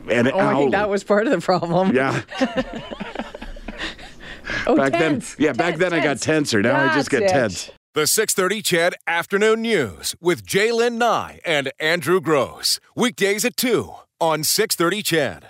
And 0.10 0.28
Oh, 0.30 0.38
I 0.40 0.54
think 0.56 0.72
that 0.72 0.88
was 0.90 1.04
part 1.04 1.26
of 1.28 1.32
the 1.34 1.42
problem. 1.42 1.96
yeah. 1.96 2.22
Oh, 4.68 4.76
Back 4.76 4.94
tense. 4.94 5.36
then, 5.36 5.46
yeah, 5.46 5.54
back 5.54 5.76
Tense, 5.76 5.80
then 5.80 5.94
I 5.94 5.98
got 5.98 6.06
tense. 6.20 6.22
tenser. 6.52 6.62
Now 6.62 6.92
I 6.92 6.96
just 6.96 7.10
get 7.10 7.22
That's 7.22 7.32
it. 7.32 7.36
tense. 7.36 7.72
The 7.94 8.08
630 8.08 8.62
CHED 8.62 8.94
Afternoon 9.08 9.62
News 9.62 10.16
with 10.20 10.46
J'lyn 10.46 10.94
Nye 10.98 11.40
and 11.46 11.72
Andrew 11.80 12.20
Grose. 12.20 12.80
Weekdays 12.96 13.46
at 13.46 13.56
2 13.58 13.94
on 14.20 14.44
630 14.44 15.02
CHED. 15.04 15.44